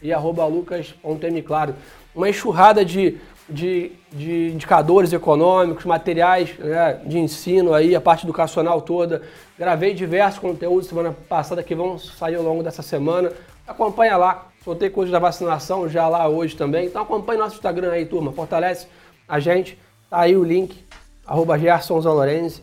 e 0.00 0.12
arroba 0.12 0.46
Lucas.mclaro. 0.46 1.74
Uma 2.14 2.30
enxurrada 2.30 2.84
de 2.84 3.18
de, 3.48 3.92
de 4.10 4.52
indicadores 4.52 5.12
econômicos, 5.12 5.84
materiais 5.84 6.56
né, 6.58 7.00
de 7.04 7.18
ensino 7.18 7.74
aí, 7.74 7.94
a 7.94 8.00
parte 8.00 8.24
educacional 8.24 8.80
toda. 8.80 9.22
Gravei 9.58 9.94
diversos 9.94 10.40
conteúdos 10.40 10.88
semana 10.88 11.14
passada 11.28 11.62
que 11.62 11.74
vão 11.74 11.98
sair 11.98 12.36
ao 12.36 12.42
longo 12.42 12.62
dessa 12.62 12.82
semana. 12.82 13.32
Acompanha 13.66 14.16
lá, 14.16 14.48
soltei 14.64 14.90
coisas 14.90 15.12
da 15.12 15.18
vacinação 15.18 15.88
já 15.88 16.08
lá 16.08 16.28
hoje 16.28 16.56
também. 16.56 16.86
Então 16.86 17.02
acompanhe 17.02 17.38
nosso 17.38 17.56
Instagram 17.56 17.92
aí, 17.92 18.06
turma. 18.06 18.32
Fortalece 18.32 18.86
a 19.28 19.38
gente. 19.38 19.78
Tá 20.08 20.20
aí 20.20 20.36
o 20.36 20.44
link, 20.44 20.84
arroba 21.26 21.56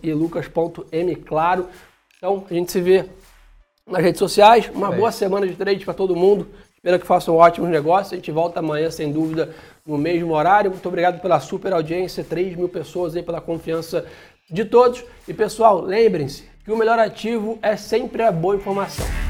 e 0.04 0.14
lucas.m, 0.14 1.16
claro. 1.16 1.68
Então 2.18 2.46
a 2.50 2.54
gente 2.54 2.72
se 2.72 2.80
vê 2.80 3.06
nas 3.88 4.04
redes 4.04 4.20
sociais. 4.20 4.70
Uma 4.74 4.94
é. 4.94 4.98
boa 4.98 5.12
semana 5.12 5.48
de 5.48 5.56
trade 5.56 5.84
para 5.84 5.94
todo 5.94 6.16
mundo. 6.16 6.48
Espero 6.76 7.00
que 7.00 7.06
façam 7.06 7.36
ótimos 7.36 7.70
negócios. 7.70 8.14
A 8.14 8.16
gente 8.16 8.32
volta 8.32 8.60
amanhã, 8.60 8.90
sem 8.90 9.12
dúvida, 9.12 9.54
no 9.90 9.98
mesmo 9.98 10.34
horário. 10.34 10.70
Muito 10.70 10.88
obrigado 10.88 11.20
pela 11.20 11.40
super 11.40 11.74
audiência, 11.74 12.24
3 12.24 12.56
mil 12.56 12.70
pessoas 12.70 13.16
aí, 13.16 13.24
pela 13.24 13.42
confiança 13.42 14.06
de 14.50 14.64
todos. 14.64 15.04
E 15.28 15.34
pessoal, 15.34 15.82
lembrem-se 15.82 16.44
que 16.64 16.72
o 16.72 16.78
melhor 16.78 17.00
ativo 17.00 17.58
é 17.62 17.76
sempre 17.76 18.22
a 18.22 18.32
boa 18.32 18.56
informação. 18.56 19.29